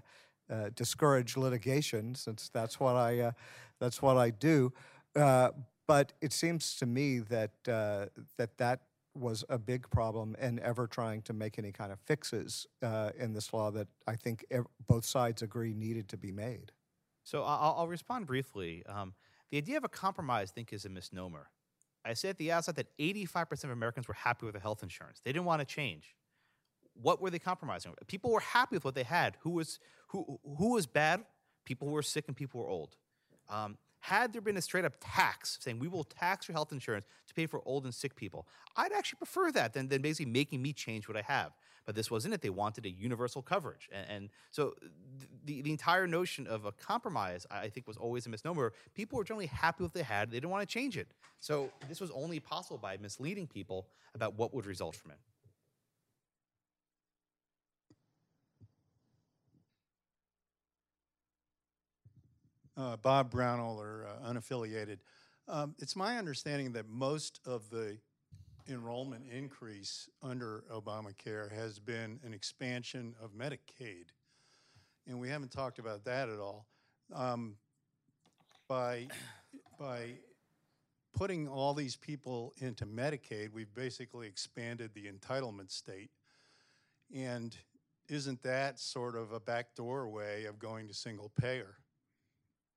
[0.51, 3.33] uh, discourage litigation, since that's what I, uh,
[3.81, 4.73] that's what I do.
[5.87, 8.81] But it seems to me that that that
[9.15, 13.33] was a big problem in ever trying to make any kind of fixes uh, in
[13.33, 16.73] this law that I think ev- both sides agree needed to be made.
[17.23, 18.85] So I'll, I'll respond briefly.
[18.87, 19.15] Um,
[19.51, 21.49] the idea of a compromise, I think, is a misnomer.
[22.05, 25.21] I said at the outset that 85% of Americans were happy with their health insurance.
[25.25, 26.15] They didn't want to change.
[26.95, 27.95] What were they compromising?
[28.07, 29.37] People were happy with what they had.
[29.41, 30.39] Who was who?
[30.59, 31.25] Who was bad?
[31.65, 32.97] People who were sick and people who were old.
[33.49, 37.07] Um, had there been a straight up tax saying we will tax your health insurance
[37.27, 40.61] to pay for old and sick people, I'd actually prefer that than, than basically making
[40.61, 41.53] me change what I have.
[41.87, 42.43] But this wasn't it.
[42.43, 43.89] They wanted a universal coverage.
[43.91, 44.75] And, and so
[45.47, 48.75] the, the entire notion of a compromise, I think, was always a misnomer.
[48.95, 51.09] People were generally happy with what they had, they didn't want to change it.
[51.41, 55.19] So this was only possible by misleading people about what would result from it.
[62.77, 64.99] Uh, Bob Brownoller, uh, unaffiliated.
[65.49, 67.99] Um, it's my understanding that most of the
[68.69, 74.07] enrollment increase under Obamacare has been an expansion of Medicaid.
[75.07, 76.67] And we haven't talked about that at all.
[77.13, 77.57] Um,
[78.69, 79.09] by,
[79.79, 80.15] by
[81.13, 86.11] putting all these people into Medicaid, we've basically expanded the entitlement state.
[87.15, 87.55] And
[88.09, 91.77] isn't that sort of a backdoor way of going to single payer?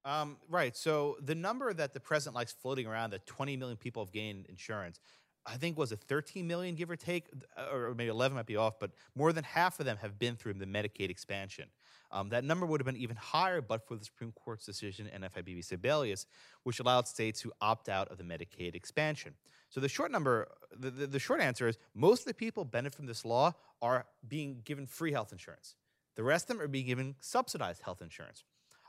[0.07, 0.75] Um, right.
[0.75, 4.45] So the number that the president likes floating around that 20 million people have gained
[4.45, 5.01] insurance,
[5.45, 7.25] I think was a 13 million, give or take,
[7.73, 10.53] or maybe 11 might be off, but more than half of them have been through
[10.53, 11.65] the Medicaid expansion.
[12.09, 15.23] Um, that number would have been even higher, but for the Supreme Court's decision in
[15.23, 15.59] FIB v.
[15.59, 16.25] Sebelius,
[16.63, 19.33] which allowed states to opt out of the Medicaid expansion.
[19.69, 22.95] So the short number, the, the, the short answer is most of the people benefit
[22.95, 25.75] from this law are being given free health insurance.
[26.15, 28.45] The rest of them are being given subsidized health insurance.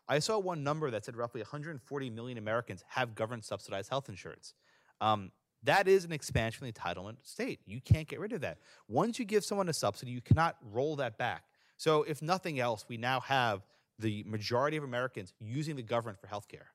[0.08, 4.54] I saw one number that said roughly 140 million Americans have government subsidized health insurance.
[5.00, 5.30] Um,
[5.64, 7.60] That is an expansion of the entitlement state.
[7.66, 8.58] You can't get rid of that.
[8.88, 11.44] Once you give someone a subsidy, you cannot roll that back.
[11.76, 13.66] So, if nothing else, we now have
[13.98, 16.68] the majority of Americans using the government for healthcare.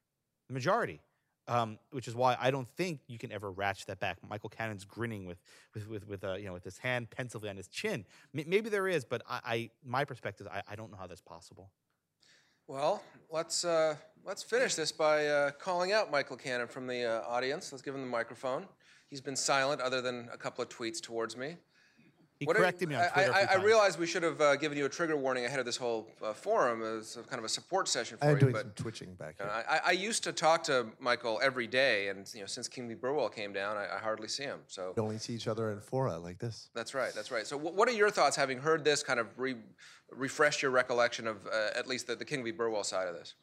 [0.48, 1.00] The majority.
[1.46, 4.18] Um, which is why I don't think you can ever ratchet that back.
[4.26, 5.42] Michael Cannon's grinning with,
[5.74, 8.06] with, with, with uh, you know, with his hand pensively on his chin.
[8.38, 11.22] M- maybe there is, but I, I my perspective, I, I don't know how that's
[11.22, 11.70] possible.
[12.68, 17.27] Well, let's, uh, let's finish this by uh, calling out Michael Cannon from the uh,
[17.27, 17.73] audience.
[17.73, 18.68] Let's give him the microphone.
[19.10, 21.57] He's been silent other than a couple of tweets towards me.
[22.44, 23.34] He What corrected me on I- Twitter.
[23.34, 25.65] I, few I realize we should have uh, given you a trigger warning ahead of
[25.65, 28.40] this whole uh, forum as kind of a support session for I am you.
[28.41, 29.64] doing but some twitching back uh, here.
[29.70, 32.95] I, I used to talk to Michael every day, and you know, since King v.
[32.95, 34.60] Burwell came down, I, I hardly see him.
[34.68, 36.70] So We only see each other in fora like this.
[36.76, 37.14] that's right.
[37.15, 37.48] That's right.
[37.48, 39.56] So, wh- what are your thoughts, having heard this, kind of re-
[40.11, 42.52] refresh your recollection of uh, at least the, the King v.
[42.52, 43.36] Burwell side of this?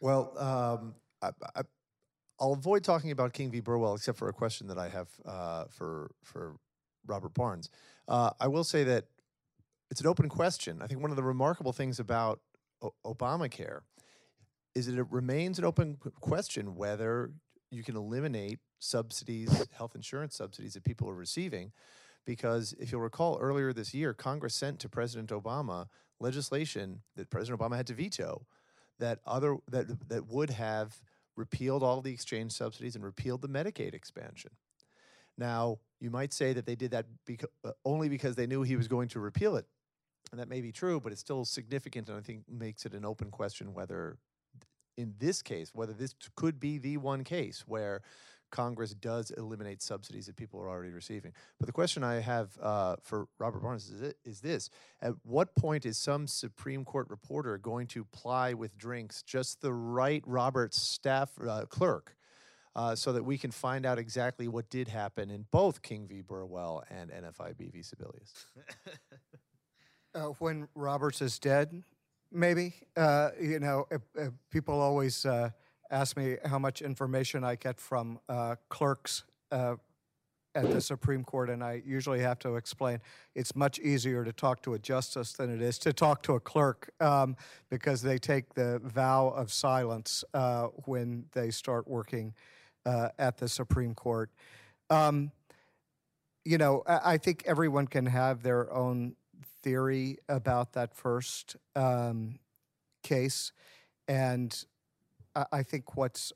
[0.00, 1.62] Well, um, I, I,
[2.40, 3.60] I'll avoid talking about King v.
[3.60, 6.56] Burwell, except for a question that I have uh, for for
[7.06, 7.70] Robert Barnes.
[8.08, 9.06] Uh, I will say that
[9.90, 10.80] it's an open question.
[10.82, 12.40] I think one of the remarkable things about
[12.82, 13.80] o- Obamacare
[14.74, 17.32] is that it remains an open question whether
[17.70, 21.72] you can eliminate subsidies, health insurance subsidies that people are receiving.
[22.24, 25.86] Because if you'll recall, earlier this year, Congress sent to President Obama
[26.18, 28.46] legislation that President Obama had to veto
[28.98, 31.00] that other that that would have
[31.36, 34.50] repealed all the exchange subsidies and repealed the Medicaid expansion.
[35.36, 38.76] Now, you might say that they did that beca- uh, only because they knew he
[38.76, 39.66] was going to repeal it.
[40.30, 43.04] And that may be true, but it's still significant and I think makes it an
[43.04, 44.18] open question whether
[44.96, 48.02] in this case, whether this could be the one case where
[48.50, 51.32] Congress does eliminate subsidies that people are already receiving.
[51.58, 54.70] But the question I have uh, for Robert Barnes is, it, is this
[55.02, 59.72] At what point is some Supreme Court reporter going to ply with drinks just the
[59.72, 62.15] right Robert staff uh, clerk?
[62.76, 66.20] Uh, so that we can find out exactly what did happen in both King v.
[66.20, 67.78] Burwell and NFIB v.
[67.80, 68.44] Sebelius.
[70.14, 71.82] Uh, when Roberts is dead,
[72.32, 72.72] maybe.
[72.96, 73.86] Uh, you know,
[74.50, 75.50] people always uh,
[75.90, 79.76] ask me how much information I get from uh, clerks uh,
[80.54, 83.00] at the Supreme Court, and I usually have to explain
[83.34, 86.40] it's much easier to talk to a justice than it is to talk to a
[86.40, 87.36] clerk um,
[87.68, 92.32] because they take the vow of silence uh, when they start working
[92.86, 94.30] uh, at the Supreme Court.
[94.88, 95.32] Um,
[96.44, 99.16] you know, I, I think everyone can have their own
[99.62, 102.38] theory about that first um,
[103.02, 103.52] case,
[104.08, 104.64] and
[105.34, 106.32] I, I think what's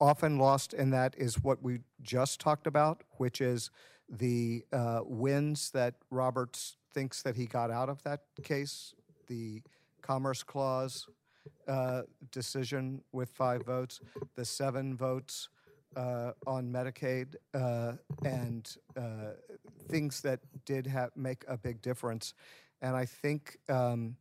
[0.00, 3.70] often lost in that is what we just talked about, which is
[4.08, 8.94] the uh, wins that Roberts thinks that he got out of that case,
[9.26, 9.62] the
[10.02, 11.06] Commerce Clause
[11.66, 14.00] uh, decision with five votes,
[14.34, 15.48] the seven votes
[15.96, 17.92] uh, on Medicaid, uh,
[18.24, 19.32] and uh,
[19.88, 22.34] things that did ha- make a big difference.
[22.82, 24.16] And I think um,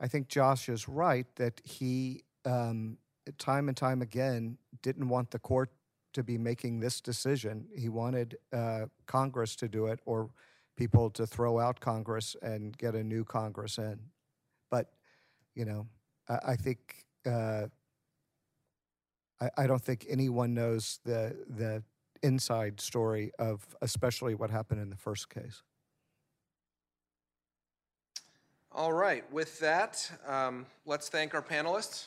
[0.00, 2.98] I think Josh is right that he um,
[3.38, 5.70] time and time again didn't want the court
[6.12, 7.66] to be making this decision.
[7.74, 10.30] He wanted uh, Congress to do it or
[10.76, 13.98] people to throw out Congress and get a new Congress in.
[14.70, 14.92] But
[15.54, 15.86] you know,
[16.28, 17.04] I think.
[17.26, 17.66] Uh,
[19.40, 21.82] I, I don't think anyone knows the the
[22.22, 25.62] inside story of especially what happened in the first case.
[28.72, 29.30] All right.
[29.32, 32.06] With that, um, let's thank our panelists